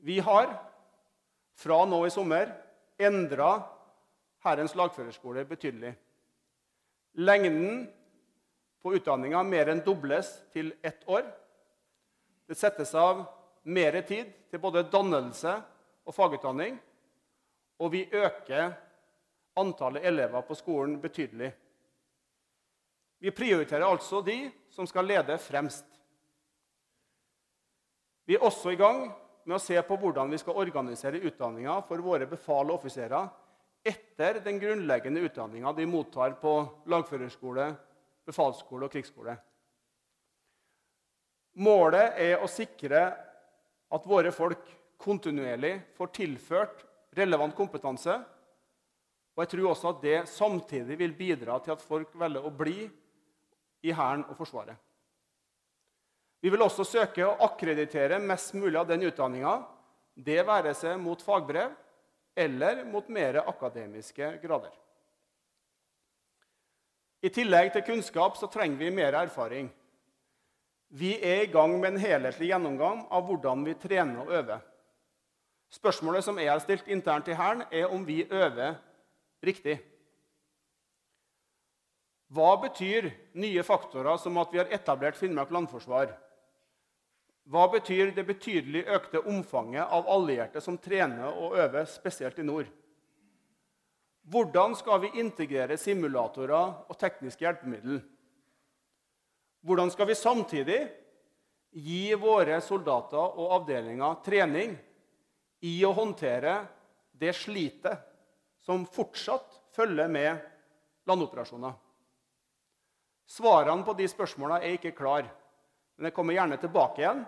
Vi 0.00 0.16
har 0.24 0.48
fra 1.60 1.82
nå 1.84 2.00
i 2.06 2.14
sommer 2.14 2.54
endra 3.00 3.58
Hærens 4.40 4.72
lagførerskole 4.72 5.44
betydelig. 5.44 5.92
Lengden 7.20 7.82
på 8.80 8.94
utdanninga 8.96 9.42
mer 9.44 9.68
enn 9.68 9.82
dobles 9.84 10.30
til 10.54 10.72
ett 10.80 11.04
år. 11.04 11.26
Det 12.48 12.56
settes 12.56 12.94
av 12.96 13.26
mer 13.62 14.00
tid 14.06 14.30
til 14.50 14.62
både 14.62 14.86
dannelse 14.92 15.52
og 16.06 16.14
fagutdanning. 16.14 16.78
Og 17.80 17.92
vi 17.92 18.04
øker 18.12 18.72
antallet 19.60 20.04
elever 20.06 20.44
på 20.46 20.54
skolen 20.54 20.98
betydelig. 21.00 21.50
Vi 23.20 23.30
prioriterer 23.30 23.84
altså 23.84 24.22
de 24.24 24.50
som 24.72 24.86
skal 24.88 25.04
lede 25.04 25.36
fremst. 25.38 25.84
Vi 28.24 28.36
er 28.36 28.44
også 28.46 28.72
i 28.72 28.78
gang 28.80 29.08
med 29.44 29.56
å 29.56 29.62
se 29.62 29.76
på 29.82 29.96
hvordan 29.98 30.30
vi 30.30 30.38
skal 30.40 30.56
organisere 30.60 31.20
utdanninga 31.26 31.80
for 31.88 32.00
våre 32.04 32.28
befal 32.30 32.70
og 32.70 32.78
offiserer 32.78 33.28
etter 33.84 34.40
den 34.44 34.60
grunnleggende 34.60 35.22
utdanninga 35.24 35.72
de 35.72 35.86
mottar 35.88 36.36
på 36.40 36.52
lagførerskole, 36.92 37.70
befalsskole 38.28 38.86
og 38.86 38.92
krigsskole. 38.92 39.34
Målet 41.60 42.20
er 42.20 42.40
å 42.40 42.48
sikre 42.48 43.00
at 43.90 44.06
våre 44.06 44.32
folk 44.34 44.62
kontinuerlig 45.00 45.78
får 45.96 46.12
tilført 46.16 46.84
relevant 47.16 47.56
kompetanse. 47.56 48.14
Og 49.34 49.42
jeg 49.44 49.52
tror 49.54 49.70
også 49.70 49.92
at 49.94 50.02
det 50.04 50.18
samtidig 50.30 50.98
vil 51.00 51.16
bidra 51.16 51.58
til 51.64 51.74
at 51.74 51.82
folk 51.82 52.12
velger 52.18 52.46
å 52.46 52.54
bli 52.54 52.84
i 53.86 53.94
Hæren 53.96 54.26
og 54.28 54.36
Forsvaret. 54.38 54.76
Vi 56.40 56.48
vil 56.52 56.62
også 56.64 56.86
søke 56.88 57.24
å 57.26 57.36
akkreditere 57.44 58.20
mest 58.22 58.54
mulig 58.56 58.78
av 58.80 58.88
den 58.88 59.04
utdanninga, 59.08 59.58
det 60.16 60.40
være 60.46 60.72
seg 60.76 61.00
mot 61.00 61.20
fagbrev 61.22 61.72
eller 62.36 62.84
mot 62.88 63.08
mer 63.12 63.42
akademiske 63.42 64.32
grader. 64.42 64.72
I 67.20 67.28
tillegg 67.32 67.72
til 67.74 67.84
kunnskap 67.84 68.38
så 68.40 68.48
trenger 68.48 68.80
vi 68.80 68.92
mer 68.94 69.16
erfaring. 69.18 69.68
Vi 70.90 71.12
er 71.22 71.44
i 71.44 71.50
gang 71.52 71.76
med 71.78 71.92
en 71.92 72.02
helhetlig 72.02 72.48
gjennomgang 72.50 73.04
av 73.14 73.28
hvordan 73.28 73.62
vi 73.66 73.76
trener 73.78 74.24
og 74.24 74.32
øver. 74.34 74.64
Spørsmålet 75.70 76.26
som 76.26 76.38
jeg 76.38 76.50
har 76.50 76.58
stilt 76.64 76.88
internt 76.90 77.28
i 77.30 77.36
Hæren, 77.38 77.62
er 77.70 77.92
om 77.94 78.02
vi 78.06 78.24
øver 78.26 78.74
riktig. 79.46 79.76
Hva 82.30 82.56
betyr 82.62 83.06
nye 83.38 83.62
faktorer 83.66 84.18
som 84.18 84.36
at 84.42 84.50
vi 84.52 84.58
har 84.58 84.70
etablert 84.74 85.18
Finnmark 85.18 85.50
landforsvar? 85.54 86.10
Hva 87.50 87.64
betyr 87.70 88.12
det 88.14 88.26
betydelig 88.26 88.84
økte 88.86 89.22
omfanget 89.26 89.86
av 89.86 90.10
allierte 90.10 90.60
som 90.62 90.78
trener 90.78 91.30
og 91.30 91.56
øver, 91.58 91.86
spesielt 91.90 92.38
i 92.38 92.46
nord? 92.46 92.66
Hvordan 94.30 94.76
skal 94.78 95.00
vi 95.02 95.18
integrere 95.18 95.78
simulatorer 95.78 96.86
og 96.86 96.98
tekniske 96.98 97.42
hjelpemidler? 97.42 98.02
Hvordan 99.60 99.90
skal 99.92 100.08
vi 100.08 100.14
samtidig 100.14 100.80
gi 101.70 102.14
våre 102.18 102.60
soldater 102.64 103.20
og 103.20 103.52
avdelinger 103.60 104.22
trening 104.24 104.72
i 105.68 105.74
å 105.84 105.92
håndtere 105.92 106.54
det 107.12 107.34
slitet 107.36 108.06
som 108.64 108.86
fortsatt 108.88 109.60
følger 109.76 110.08
med 110.08 110.40
landoperasjoner? 111.10 111.76
Svarene 113.30 113.84
på 113.86 113.94
de 113.98 114.08
spørsmålene 114.10 114.64
er 114.64 114.78
ikke 114.78 114.96
klare, 114.96 115.28
men 115.96 116.08
jeg 116.08 116.16
kommer 116.16 116.34
gjerne 116.34 116.58
tilbake 116.58 117.04
igjen 117.04 117.20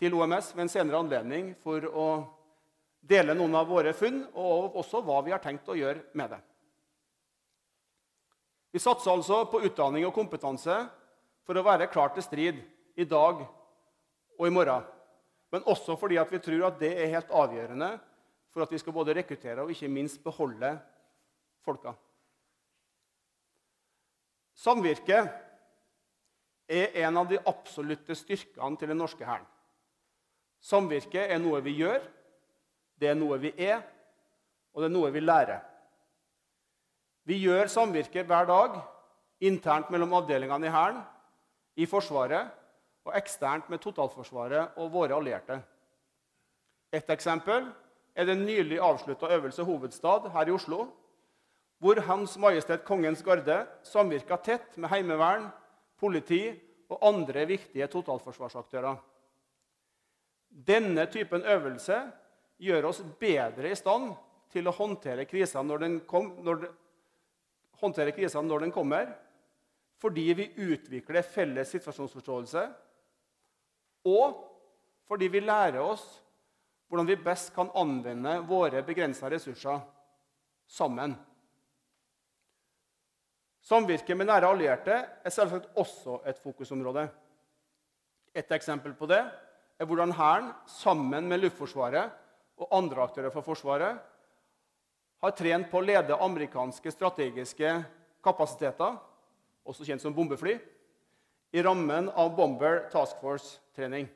til 0.00 0.16
OMS 0.16 0.50
ved 0.56 0.64
en 0.64 0.72
senere 0.72 1.04
anledning 1.04 1.52
for 1.62 1.84
å 1.86 2.08
dele 3.06 3.36
noen 3.36 3.54
av 3.60 3.68
våre 3.70 3.92
funn, 3.96 4.24
og 4.34 4.74
også 4.80 5.04
hva 5.04 5.20
vi 5.24 5.32
har 5.36 5.44
tenkt 5.44 5.68
å 5.70 5.76
gjøre 5.78 6.08
med 6.18 6.32
det. 6.32 6.40
Vi 8.76 8.80
satser 8.80 9.08
altså 9.08 9.38
på 9.48 9.62
utdanning 9.64 10.04
og 10.04 10.12
kompetanse 10.12 10.74
for 11.48 11.56
å 11.56 11.62
være 11.64 11.86
klar 11.88 12.10
til 12.12 12.20
strid 12.20 12.58
i 13.00 13.06
dag 13.08 13.38
og 13.40 14.42
i 14.44 14.52
morgen. 14.52 14.82
Men 15.48 15.62
også 15.72 15.94
fordi 15.96 16.18
vi 16.28 16.40
tror 16.44 16.66
at 16.66 16.82
det 16.82 16.90
er 16.92 17.08
helt 17.14 17.30
avgjørende 17.32 17.88
for 18.52 18.66
at 18.66 18.74
vi 18.74 18.80
skal 18.82 18.92
både 18.92 19.14
rekruttere 19.16 19.64
og 19.64 19.72
ikke 19.72 19.88
minst 19.88 20.20
beholde 20.20 20.74
folka. 21.64 21.94
Samvirket 24.60 25.30
er 26.68 27.00
en 27.06 27.22
av 27.22 27.30
de 27.32 27.40
absolutte 27.48 28.12
styrkene 28.12 28.76
til 28.76 28.92
den 28.92 29.00
norske 29.00 29.24
hæren. 29.24 29.48
Samvirket 30.60 31.32
er 31.32 31.40
noe 31.40 31.62
vi 31.64 31.78
gjør, 31.78 32.04
det 33.00 33.08
er 33.08 33.16
noe 33.16 33.40
vi 33.40 33.54
er, 33.56 33.80
og 34.76 34.84
det 34.84 34.90
er 34.90 34.94
noe 34.98 35.14
vi 35.16 35.24
lærer. 35.24 35.64
Vi 37.26 37.40
gjør 37.42 37.66
samvirke 37.66 38.22
hver 38.22 38.46
dag 38.46 38.76
internt 39.42 39.90
mellom 39.90 40.14
avdelingene 40.14 40.68
i 40.68 40.72
Hæren, 40.72 41.00
i 41.76 41.86
Forsvaret 41.86 42.52
og 43.06 43.16
eksternt 43.18 43.66
med 43.70 43.82
totalforsvaret 43.82 44.78
og 44.80 44.92
våre 44.94 45.16
allierte. 45.18 45.58
Et 46.94 47.10
eksempel 47.10 47.66
er 48.16 48.28
den 48.28 48.46
nylig 48.46 48.78
avslutta 48.80 49.28
øvelse 49.34 49.66
Hovedstad 49.66 50.30
her 50.32 50.48
i 50.48 50.54
Oslo, 50.54 50.86
hvor 51.78 52.00
Hans 52.00 52.38
Majestet 52.38 52.84
Kongens 52.84 53.22
Garde 53.22 53.66
samvirka 53.84 54.38
tett 54.40 54.78
med 54.78 54.88
heimevern, 54.88 55.50
politi 56.00 56.48
og 56.88 57.02
andre 57.04 57.44
viktige 57.46 57.86
totalforsvarsaktører. 57.92 58.96
Denne 60.48 61.06
typen 61.12 61.42
øvelse 61.44 61.98
gjør 62.58 62.88
oss 62.88 63.02
bedre 63.20 63.70
i 63.70 63.76
stand 63.76 64.14
til 64.52 64.68
å 64.68 64.74
håndtere 64.78 65.26
kriser 65.28 65.62
når 65.66 65.84
når, 65.88 66.68
håndtere 67.80 68.14
krisa 68.16 68.42
når 68.42 68.66
den 68.66 68.74
kommer, 68.74 69.10
fordi 70.00 70.26
vi 70.36 70.46
utvikler 70.66 71.24
felles 71.24 71.70
situasjonsforståelse, 71.72 72.66
og 74.06 74.42
fordi 75.06 75.28
vi 75.32 75.40
lærer 75.40 75.80
oss 75.82 76.04
hvordan 76.86 77.08
vi 77.08 77.18
best 77.18 77.50
kan 77.54 77.70
anvende 77.74 78.36
våre 78.46 78.82
begrensa 78.86 79.30
ressurser 79.30 79.80
sammen. 80.70 81.16
Samvirke 83.66 84.14
med 84.14 84.28
nære 84.28 84.52
allierte 84.52 84.94
er 85.26 85.34
selvsagt 85.34 85.72
også 85.74 86.20
et 86.30 86.38
fokusområde. 86.38 87.08
Et 88.36 88.52
eksempel 88.54 88.94
på 88.94 89.08
det 89.10 89.24
er 89.78 89.88
hvordan 89.88 90.14
Hæren, 90.14 90.52
sammen 90.66 91.26
med 91.28 91.42
Luftforsvaret 91.42 92.12
og 92.56 92.68
andre 92.78 93.02
aktører 93.02 93.30
for 93.34 93.44
Forsvaret, 93.44 93.98
har 95.20 95.34
trent 95.36 95.70
på 95.70 95.80
å 95.80 95.84
lede 95.84 96.18
amerikanske 96.22 96.92
strategiske 96.92 97.72
kapasiteter, 98.24 98.96
også 99.66 99.86
kjent 99.86 100.02
som 100.02 100.14
bombefly, 100.14 100.56
i 101.56 101.62
rammen 101.62 102.10
av 102.10 102.34
Bomber 102.36 102.84
Task 102.92 103.20
Force-trening. 103.22 104.08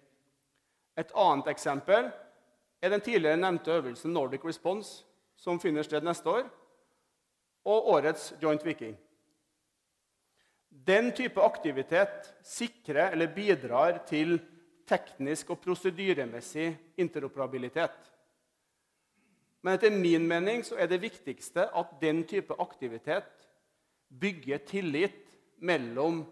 Et 0.98 1.12
annet 1.16 1.48
eksempel 1.52 2.10
er 2.82 2.92
den 2.92 3.02
tidligere 3.04 3.40
nevnte 3.40 3.72
øvelsen 3.78 4.12
Nordic 4.12 4.44
Response, 4.44 5.04
som 5.40 5.60
finner 5.60 5.86
sted 5.86 6.04
neste 6.04 6.28
år, 6.28 6.44
og 7.64 7.88
årets 7.94 8.32
Joint 8.40 8.64
Viking. 8.66 8.96
Den 10.70 11.10
type 11.16 11.42
aktivitet 11.44 12.30
sikrer 12.46 13.12
eller 13.12 13.32
bidrar 13.34 14.02
til 14.08 14.38
teknisk 14.88 15.52
og 15.54 15.60
prosedyremessig 15.62 16.72
interoperabilitet. 17.00 17.94
Men 19.60 19.76
etter 19.76 19.92
min 19.92 20.24
mening 20.28 20.62
så 20.64 20.78
er 20.80 20.88
det 20.88 21.02
viktigste 21.02 21.66
at 21.76 21.92
den 22.00 22.22
type 22.28 22.56
aktivitet 22.62 23.48
bygger 24.08 24.62
tillit 24.66 25.26
mellom 25.60 26.22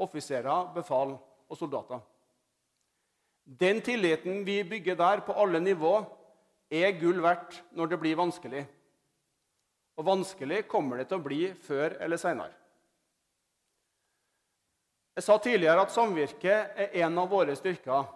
offiserer, 0.00 0.72
befal 0.74 1.14
og 1.20 1.58
soldater. 1.58 2.00
Den 3.44 3.82
tilliten 3.84 4.46
vi 4.46 4.62
bygger 4.64 4.96
der 4.96 5.20
på 5.26 5.36
alle 5.36 5.60
nivå, 5.60 6.00
er 6.72 6.94
gull 6.96 7.20
verdt 7.20 7.58
når 7.76 7.90
det 7.92 7.98
blir 8.00 8.16
vanskelig. 8.16 8.62
Og 10.00 10.06
vanskelig 10.06 10.62
kommer 10.70 10.96
det 10.96 11.10
til 11.10 11.20
å 11.20 11.24
bli 11.26 11.42
før 11.66 11.98
eller 12.00 12.16
seinere. 12.16 12.54
Jeg 15.12 15.26
sa 15.26 15.36
tidligere 15.36 15.84
at 15.84 15.92
samvirke 15.92 16.54
er 16.72 16.94
en 17.04 17.18
av 17.20 17.28
våre 17.28 17.52
styrker. 17.58 18.06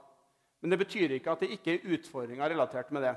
Men 0.64 0.72
det 0.72 0.78
betyr 0.80 1.12
ikke 1.18 1.34
at 1.34 1.42
det 1.44 1.50
ikke 1.52 1.74
er 1.74 1.90
utfordringer 1.98 2.48
relatert 2.54 2.88
med 2.96 3.04
det. 3.04 3.12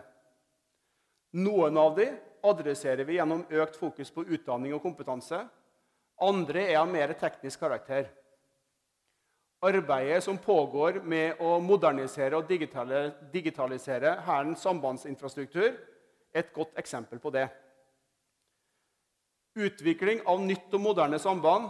Noen 1.31 1.77
av 1.77 1.95
de 1.95 2.09
adresserer 2.41 3.05
vi 3.05 3.19
gjennom 3.19 3.43
økt 3.49 3.77
fokus 3.77 4.09
på 4.11 4.23
utdanning 4.25 4.73
og 4.73 4.81
kompetanse. 4.81 5.43
Andre 6.19 6.63
er 6.71 6.79
av 6.81 6.89
mer 6.89 7.13
teknisk 7.19 7.61
karakter. 7.61 8.09
Arbeidet 9.61 10.23
som 10.23 10.39
pågår 10.39 11.01
med 11.03 11.41
å 11.43 11.57
modernisere 11.59 12.37
og 12.39 12.47
digitalisere 12.47 14.15
Hærens 14.23 14.63
sambandsinfrastruktur, 14.63 15.73
er 16.31 16.45
et 16.45 16.53
godt 16.55 16.77
eksempel 16.79 17.19
på 17.19 17.31
det. 17.35 17.45
Utvikling 19.59 20.23
av 20.29 20.39
nytt 20.45 20.73
og 20.77 20.81
moderne 20.81 21.19
samband 21.19 21.67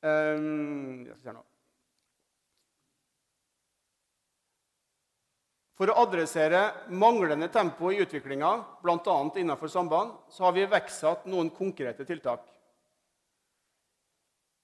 um, 0.00 1.04
For 5.80 5.88
å 5.88 6.02
adressere 6.02 6.58
manglende 6.92 7.46
tempo 7.48 7.88
i 7.88 8.02
utviklinga, 8.02 8.48
bl.a. 8.82 9.14
innenfor 9.40 9.70
samband, 9.72 10.10
så 10.28 10.44
har 10.44 10.52
vi 10.52 10.66
iverksatt 10.66 11.22
noen 11.24 11.48
konkrete 11.56 12.04
tiltak. 12.04 12.42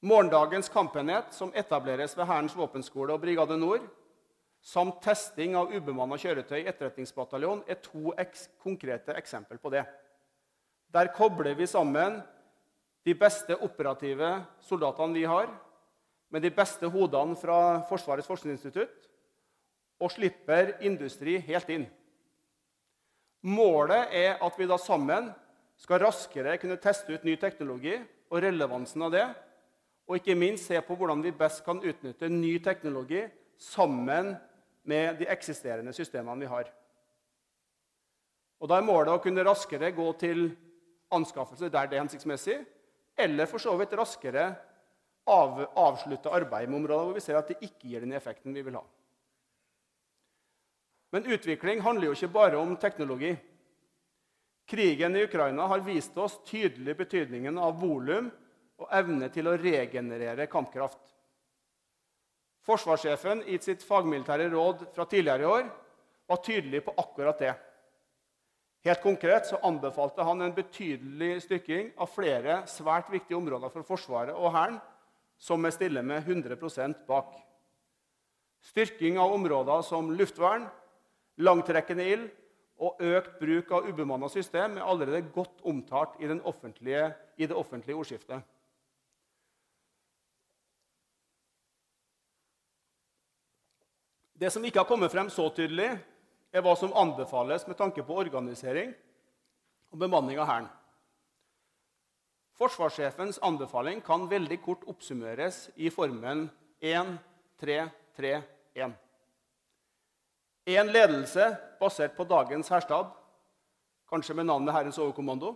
Morgendagens 0.04 0.68
kampenhet, 0.68 1.32
som 1.32 1.54
etableres 1.56 2.12
ved 2.18 2.28
Hærens 2.28 2.52
våpenskole 2.52 3.16
og 3.16 3.24
Brigade 3.24 3.56
Nord, 3.56 3.86
samt 4.60 5.00
testing 5.00 5.56
av 5.56 5.72
ubemanna 5.72 6.20
kjøretøy 6.20 6.58
i 6.58 6.68
etterretningsbataljon, 6.68 7.64
er 7.64 7.80
to 7.80 8.12
eks 8.20 8.50
konkrete 8.60 9.16
eksempler 9.16 9.56
på 9.56 9.72
det. 9.72 9.86
Der 10.92 11.14
kobler 11.16 11.56
vi 11.56 11.64
sammen 11.64 12.20
de 13.08 13.16
beste 13.16 13.56
operative 13.64 14.34
soldatene 14.68 15.16
vi 15.16 15.24
har, 15.24 15.48
med 16.28 16.44
de 16.44 16.52
beste 16.52 16.92
hodene 16.92 17.40
fra 17.40 17.86
Forsvarets 17.88 18.28
forskningsinstitutt 18.28 19.06
og 20.02 20.12
slipper 20.12 20.76
industri 20.84 21.38
helt 21.46 21.70
inn. 21.72 21.86
Målet 23.46 24.12
er 24.16 24.40
at 24.42 24.58
vi 24.58 24.68
da 24.68 24.78
sammen 24.80 25.30
skal 25.78 26.02
raskere 26.02 26.56
kunne 26.60 26.78
teste 26.82 27.14
ut 27.14 27.24
ny 27.26 27.36
teknologi 27.40 27.94
og 28.30 28.40
relevansen 28.42 29.04
av 29.06 29.12
det, 29.14 29.26
og 30.06 30.18
ikke 30.18 30.38
minst 30.38 30.68
se 30.70 30.80
på 30.82 30.96
hvordan 30.98 31.22
vi 31.24 31.34
best 31.34 31.64
kan 31.66 31.82
utnytte 31.82 32.30
ny 32.30 32.56
teknologi 32.62 33.24
sammen 33.58 34.34
med 34.86 35.18
de 35.20 35.28
eksisterende 35.30 35.94
systemene 35.94 36.44
vi 36.44 36.50
har. 36.50 36.70
Og 38.60 38.68
Da 38.70 38.78
er 38.78 38.86
målet 38.86 39.12
å 39.12 39.22
kunne 39.22 39.44
raskere 39.44 39.92
gå 39.92 40.06
til 40.20 40.48
anskaffelse 41.12 41.68
der 41.70 41.90
det 41.90 41.98
er 41.98 42.04
hensiktsmessig, 42.04 42.56
eller 43.18 43.46
for 43.46 43.62
så 43.62 43.74
vidt 43.78 43.94
raskere 43.96 44.46
av, 45.26 45.60
avslutte 45.76 46.32
arbeid 46.32 46.70
med 46.70 46.82
områder 46.82 47.04
hvor 47.04 47.18
vi 47.18 47.24
ser 47.24 47.38
at 47.38 47.50
det 47.50 47.58
ikke 47.60 47.90
gir 47.90 48.04
den 48.04 48.14
effekten 48.16 48.54
vi 48.54 48.64
vil 48.64 48.78
ha. 48.78 48.84
Men 51.14 51.28
utvikling 51.32 51.80
handler 51.84 52.10
jo 52.10 52.16
ikke 52.16 52.32
bare 52.34 52.58
om 52.58 52.74
teknologi. 52.80 53.36
Krigen 54.66 55.16
i 55.16 55.22
Ukraina 55.24 55.68
har 55.70 55.84
vist 55.86 56.16
oss 56.18 56.40
tydelig 56.48 56.96
betydningen 56.98 57.58
av 57.62 57.78
volum 57.78 58.32
og 58.82 58.88
evne 58.92 59.28
til 59.32 59.46
å 59.46 59.54
regenerere 59.60 60.48
kampkraft. 60.50 61.00
Forsvarssjefen 62.66 63.44
i 63.46 63.60
sitt 63.62 63.84
fagmilitære 63.86 64.48
råd 64.50 64.88
fra 64.96 65.06
tidligere 65.06 65.44
i 65.44 65.52
år 65.52 65.68
var 66.26 66.42
tydelig 66.42 66.82
på 66.82 66.96
akkurat 66.98 67.38
det. 67.38 67.54
Helt 68.86 69.02
konkret 69.02 69.46
så 69.46 69.58
anbefalte 69.66 70.22
han 70.26 70.42
en 70.42 70.54
betydelig 70.54 71.40
styrking 71.42 71.92
av 71.98 72.10
flere 72.10 72.60
svært 72.70 73.08
viktige 73.10 73.38
områder 73.38 73.70
for 73.70 73.86
Forsvaret 73.86 74.34
og 74.34 74.52
Hæren, 74.54 74.80
som 75.38 75.62
vi 75.62 75.72
stiller 75.74 76.02
med 76.06 76.26
100% 76.26 77.06
bak. 77.06 77.32
Styrking 78.66 79.18
av 79.22 79.34
områder 79.34 79.82
som 79.86 80.10
luftvern, 80.14 80.66
langtrekkende 81.36 82.08
ild 82.08 82.26
og 82.76 83.00
økt 83.00 83.38
bruk 83.40 83.72
av 83.72 83.88
ubemanna 83.88 84.28
system 84.32 84.76
er 84.76 84.84
allerede 84.84 85.24
godt 85.32 85.62
omtalt 85.64 86.18
i, 86.20 86.28
i 86.28 87.46
det 87.46 87.56
offentlige 87.56 87.96
ordskiftet. 87.96 88.44
Det 94.36 94.50
som 94.52 94.64
ikke 94.64 94.82
har 94.82 94.88
kommet 94.88 95.12
frem 95.12 95.30
så 95.32 95.48
tydelig, 95.56 95.94
er 96.52 96.64
hva 96.64 96.74
som 96.76 96.92
anbefales 96.96 97.66
med 97.68 97.76
tanke 97.76 98.04
på 98.04 98.16
organisering 98.20 98.92
og 99.92 100.00
bemanning 100.00 100.40
av 100.40 100.48
Hæren. 100.48 100.68
Forsvarssjefens 102.56 103.38
anbefaling 103.44 104.00
kan 104.04 104.30
veldig 104.30 104.56
kort 104.64 104.84
oppsummeres 104.88 105.66
i 105.76 105.90
formen 105.92 106.46
1-3-3-1. 106.80 108.94
Én 110.66 110.90
ledelse 110.90 111.52
basert 111.78 112.16
på 112.16 112.24
dagens 112.26 112.68
hærstab, 112.68 113.12
kanskje 114.10 114.34
med 114.34 114.48
navnet 114.48 114.74
Herrens 114.74 114.98
overkommando. 114.98 115.52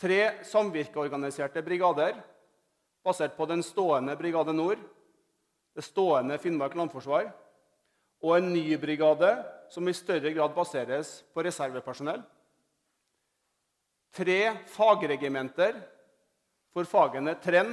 Tre 0.00 0.44
samvirkeorganiserte 0.44 1.62
brigader 1.64 2.18
basert 3.04 3.36
på 3.36 3.46
den 3.48 3.62
stående 3.64 4.16
Brigade 4.16 4.52
Nord, 4.52 4.80
det 5.72 5.84
stående 5.86 6.36
Finnmark 6.38 6.76
landforsvar, 6.76 7.30
og 8.20 8.36
en 8.36 8.50
ny 8.52 8.76
brigade 8.76 9.30
som 9.72 9.88
i 9.88 9.96
større 9.96 10.32
grad 10.36 10.52
baseres 10.52 11.22
på 11.32 11.44
reservepersonell. 11.46 12.20
Tre 14.12 14.40
fagregimenter 14.68 15.78
for 16.74 16.84
fagene 16.84 17.36
trenn, 17.40 17.72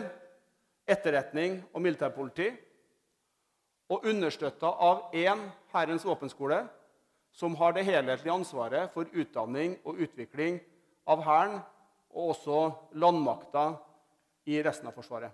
etterretning 0.88 1.60
og 1.74 1.84
militærpoliti 1.84 2.54
og 3.88 4.06
understøtta 4.06 4.68
av 4.68 5.16
én 5.16 5.46
Herrens 5.72 6.06
våpenskole, 6.06 6.66
som 7.32 7.56
har 7.56 7.74
det 7.74 7.86
helhetlige 7.86 8.34
ansvaret 8.34 8.92
for 8.94 9.08
utdanning 9.14 9.78
og 9.86 10.00
utvikling 10.02 10.60
av 11.08 11.22
Hæren 11.24 11.60
og 12.18 12.32
også 12.34 12.62
landmakta 12.98 13.70
i 14.50 14.58
resten 14.66 14.90
av 14.90 14.96
Forsvaret. 14.98 15.32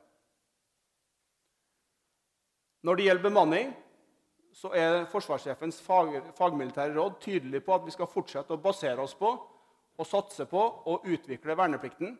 Når 2.84 3.00
det 3.00 3.06
gjelder 3.08 3.24
bemanning, 3.24 3.72
så 4.54 4.70
er 4.76 5.06
forsvarssjefens 5.10 5.80
fag, 5.82 6.20
fagmilitære 6.38 6.94
råd 6.94 7.16
tydelig 7.24 7.63
på 7.66 7.74
at 7.74 7.86
vi 7.88 7.94
skal 7.96 8.10
fortsette 8.12 8.54
å 8.54 8.62
basere 8.62 9.02
oss 9.02 9.16
på 9.18 9.32
og 9.94 10.10
satse 10.10 10.46
på 10.50 10.62
å 10.92 11.00
utvikle 11.08 11.56
verneplikten. 11.58 12.18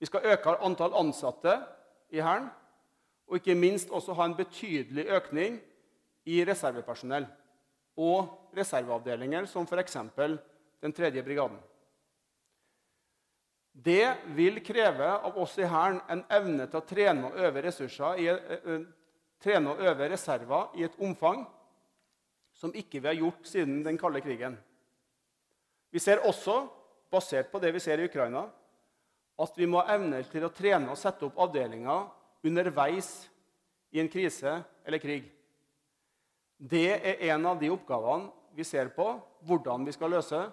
Vi 0.00 0.08
skal 0.08 0.26
øke 0.32 0.56
antall 0.64 0.96
ansatte 0.98 1.58
i 2.10 2.22
Hæren 2.22 2.48
og 3.34 3.40
ikke 3.40 3.56
minst 3.58 3.90
også 3.90 4.14
ha 4.14 4.28
en 4.28 4.36
betydelig 4.38 5.08
økning 5.10 5.56
i 6.30 6.36
reservepersonell 6.46 7.26
og 7.98 8.54
reserveavdelinger, 8.54 9.48
som 9.50 9.66
f.eks. 9.66 9.96
den 10.82 10.94
tredje 10.94 11.22
brigaden. 11.26 11.58
Det 13.74 14.14
vil 14.36 14.62
kreve 14.62 15.10
av 15.18 15.34
oss 15.42 15.58
i 15.58 15.66
Hæren 15.66 15.98
en 16.14 16.22
evne 16.30 16.68
til 16.70 16.78
å 16.78 16.86
trene 16.86 17.26
og 17.26 17.42
øve, 17.42 17.66
i, 18.22 18.30
uh, 18.30 18.86
trene 19.42 19.72
og 19.72 19.82
øve 19.82 20.10
reserver 20.14 20.78
i 20.78 20.86
et 20.86 20.98
omfang 21.02 21.42
som 22.54 22.70
ikke 22.70 23.00
vi 23.00 23.10
har 23.10 23.18
gjort 23.18 23.50
siden 23.50 23.82
den 23.82 23.98
kalde 23.98 24.22
krigen. 24.22 24.54
Vi 25.90 25.98
ser 25.98 26.22
også, 26.22 26.68
basert 27.10 27.50
på 27.50 27.58
det 27.58 27.74
vi 27.74 27.82
ser 27.82 27.98
i 27.98 28.06
Ukraina, 28.06 28.46
at 29.38 29.58
vi 29.58 29.66
må 29.66 29.82
ha 29.82 29.96
evne 29.98 30.22
til 30.30 30.46
å 30.46 30.54
trene 30.54 30.94
og 30.94 30.98
sette 30.98 31.26
opp 31.26 31.42
avdelinger 31.42 32.06
underveis 32.44 33.30
i 33.94 34.00
en 34.02 34.10
krise 34.10 34.58
eller 34.84 35.00
krig. 35.02 35.30
Det 36.58 36.90
er 36.94 37.22
en 37.32 37.46
av 37.46 37.60
de 37.60 37.70
oppgavene 37.72 38.30
vi 38.54 38.66
ser 38.66 38.92
på 38.94 39.06
hvordan 39.46 39.86
vi 39.86 39.94
skal 39.94 40.12
løse 40.14 40.44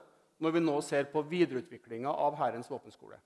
når 0.42 0.56
vi 0.56 0.64
nå 0.64 0.80
ser 0.82 1.06
på 1.12 1.22
videreutviklinga 1.30 2.10
av 2.10 2.38
Hærens 2.40 2.70
våpenskole. 2.72 3.20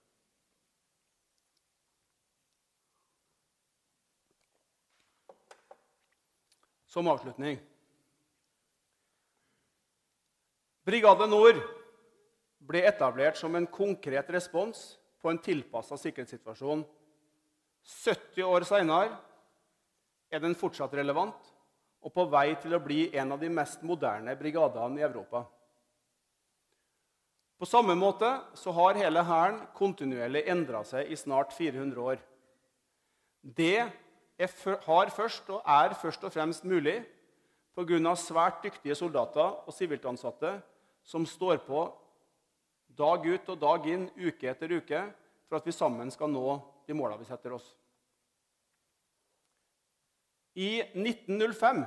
Som 6.92 7.08
avslutning 7.12 7.60
Brigade 10.86 11.26
Nord 11.28 11.58
ble 12.66 12.84
etablert 12.86 13.40
som 13.40 13.56
en 13.58 13.66
konkret 13.68 14.30
respons 14.32 14.84
på 15.22 15.32
en 15.32 15.40
tilpassa 15.42 15.98
sikkerhetssituasjon 15.98 16.84
70 17.86 18.44
år 18.44 18.66
seinere 18.66 19.14
er 20.34 20.42
den 20.42 20.58
fortsatt 20.58 20.94
relevant 20.98 21.52
og 22.06 22.14
på 22.14 22.26
vei 22.30 22.52
til 22.62 22.76
å 22.78 22.82
bli 22.82 23.08
en 23.18 23.34
av 23.34 23.42
de 23.42 23.50
mest 23.50 23.82
moderne 23.86 24.36
brigadene 24.38 25.02
i 25.02 25.06
Europa. 25.06 25.44
På 27.56 27.66
samme 27.70 27.96
måte 27.96 28.30
så 28.58 28.74
har 28.76 29.00
hele 29.00 29.24
Hæren 29.24 29.62
kontinuerlig 29.78 30.44
endra 30.52 30.84
seg 30.86 31.10
i 31.10 31.18
snart 31.18 31.54
400 31.56 32.02
år. 32.04 32.20
Det 33.42 33.78
er, 33.80 33.92
har 34.86 35.14
først 35.16 35.50
og 35.54 35.62
er 35.64 35.96
først 35.98 36.26
og 36.28 36.34
fremst 36.36 36.66
mulig 36.68 37.00
pga. 37.76 38.16
svært 38.16 38.64
dyktige 38.64 38.96
soldater 38.96 39.66
og 39.66 39.74
siviltansatte 39.74 40.60
som 41.04 41.26
står 41.26 41.64
på 41.66 41.88
dag 42.98 43.26
ut 43.26 43.50
og 43.50 43.60
dag 43.60 43.88
inn, 43.88 44.10
uke 44.16 44.50
etter 44.50 44.72
uke, 44.72 45.02
for 45.48 45.58
at 45.58 45.66
vi 45.66 45.72
sammen 45.72 46.12
skal 46.12 46.30
nå 46.32 46.75
de 46.88 46.96
måla 46.98 47.18
vi 47.18 47.28
setter 47.28 47.56
oss. 47.56 47.68
I 50.56 50.80
1905 50.96 51.84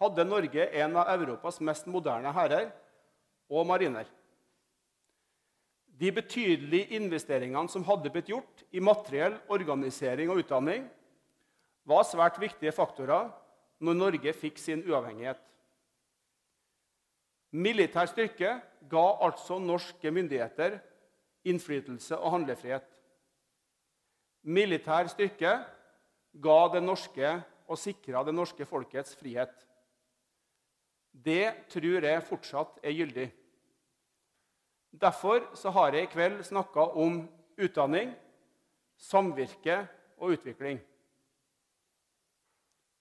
hadde 0.00 0.24
Norge 0.24 0.66
en 0.80 0.96
av 0.96 1.10
Europas 1.14 1.60
mest 1.60 1.88
moderne 1.90 2.32
hærer 2.32 2.70
og 3.52 3.66
mariner. 3.68 4.08
De 5.94 6.10
betydelige 6.10 6.96
investeringene 6.98 7.70
som 7.70 7.84
hadde 7.86 8.10
blitt 8.10 8.30
gjort 8.32 8.64
i 8.74 8.82
materiell, 8.82 9.36
organisering 9.52 10.32
og 10.32 10.40
utdanning, 10.42 10.88
var 11.84 12.06
svært 12.08 12.40
viktige 12.40 12.72
faktorer 12.74 13.28
når 13.84 13.98
Norge 13.98 14.32
fikk 14.34 14.58
sin 14.58 14.82
uavhengighet. 14.88 15.38
Militær 17.54 18.08
styrke 18.10 18.56
ga 18.90 19.04
altså 19.22 19.60
norske 19.62 20.10
myndigheter 20.10 20.80
innflytelse 21.46 22.16
og 22.18 22.32
handlefrihet. 22.38 22.88
Militær 24.44 25.08
styrke 25.08 25.52
ga 26.44 26.58
det 26.74 26.82
norske 26.84 27.30
og 27.64 27.80
sikra 27.80 28.24
det 28.26 28.34
norske 28.36 28.66
folkets 28.68 29.16
frihet. 29.16 29.54
Det 31.14 31.68
tror 31.72 32.04
jeg 32.04 32.26
fortsatt 32.26 32.80
er 32.82 32.96
gyldig. 32.98 33.28
Derfor 34.94 35.46
har 35.74 35.94
jeg 35.94 36.06
i 36.06 36.10
kveld 36.12 36.42
snakka 36.46 36.90
om 37.00 37.22
utdanning, 37.58 38.12
samvirke 38.98 39.80
og 40.18 40.36
utvikling. 40.36 40.78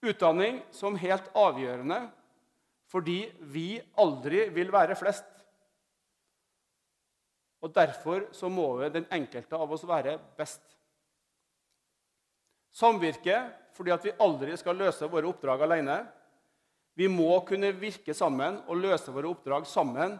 Utdanning 0.03 0.61
som 0.71 0.97
helt 0.99 1.29
avgjørende 1.35 1.99
fordi 2.93 3.23
vi 3.49 3.81
aldri 3.97 4.47
vil 4.53 4.71
være 4.73 4.95
flest. 4.95 5.25
Og 7.63 7.71
Derfor 7.73 8.27
så 8.35 8.49
må 8.51 8.67
den 8.91 9.07
enkelte 9.11 9.57
av 9.57 9.71
oss 9.71 9.85
være 9.87 10.17
best. 10.37 10.61
Samvirke 12.73 13.37
fordi 13.73 13.93
at 13.93 14.05
vi 14.05 14.13
aldri 14.21 14.55
skal 14.57 14.77
løse 14.77 15.09
våre 15.09 15.29
oppdrag 15.29 15.63
alene. 15.65 16.01
Vi 16.97 17.07
må 17.09 17.39
kunne 17.47 17.73
virke 17.77 18.13
sammen 18.17 18.59
og 18.67 18.81
løse 18.81 19.13
våre 19.13 19.31
oppdrag 19.33 19.65
sammen 19.69 20.17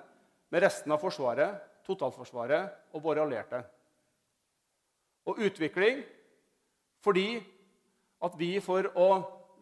med 0.53 0.63
resten 0.63 0.93
av 0.93 1.01
Forsvaret, 1.01 1.57
totalforsvaret 1.85 2.93
og 2.93 3.03
våre 3.05 3.25
allierte. 3.25 3.61
Og 5.29 5.41
utvikling 5.45 6.01
fordi 7.03 7.41
at 8.23 8.35
vi 8.39 8.55
for 8.63 8.87
å 8.95 9.09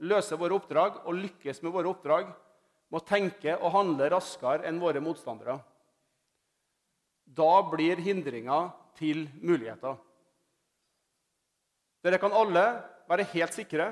løse 0.06 0.38
våre 0.38 0.58
oppdrag 0.58 1.02
og 1.06 1.18
lykkes 1.18 1.62
med 1.64 1.74
våre 1.74 1.90
oppdrag, 1.92 2.30
må 2.92 3.00
tenke 3.08 3.56
og 3.56 3.72
handle 3.74 4.10
raskere 4.12 4.68
enn 4.68 4.82
våre 4.82 5.02
motstandere. 5.04 5.56
Da 7.26 7.62
blir 7.72 8.02
hindringer 8.04 8.72
til 9.00 9.24
muligheter. 9.40 9.96
Dere 12.02 12.18
kan 12.22 12.34
alle 12.34 12.64
være 13.10 13.28
helt 13.34 13.54
sikre 13.54 13.92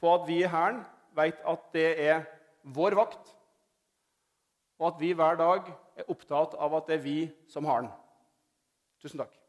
på 0.00 0.12
at 0.14 0.26
vi 0.28 0.40
i 0.42 0.48
Hæren 0.50 0.82
vet 1.16 1.40
at 1.48 1.66
det 1.74 1.88
er 2.06 2.24
vår 2.62 2.94
vakt, 2.98 3.32
og 4.80 4.92
at 4.92 5.00
vi 5.00 5.12
hver 5.16 5.36
dag 5.40 5.72
er 5.98 6.08
opptatt 6.12 6.54
av 6.54 6.76
at 6.78 6.88
det 6.88 6.98
er 6.98 7.04
vi 7.04 7.18
som 7.50 7.66
har 7.68 7.84
den. 7.84 7.92
Tusen 9.02 9.20
takk. 9.20 9.39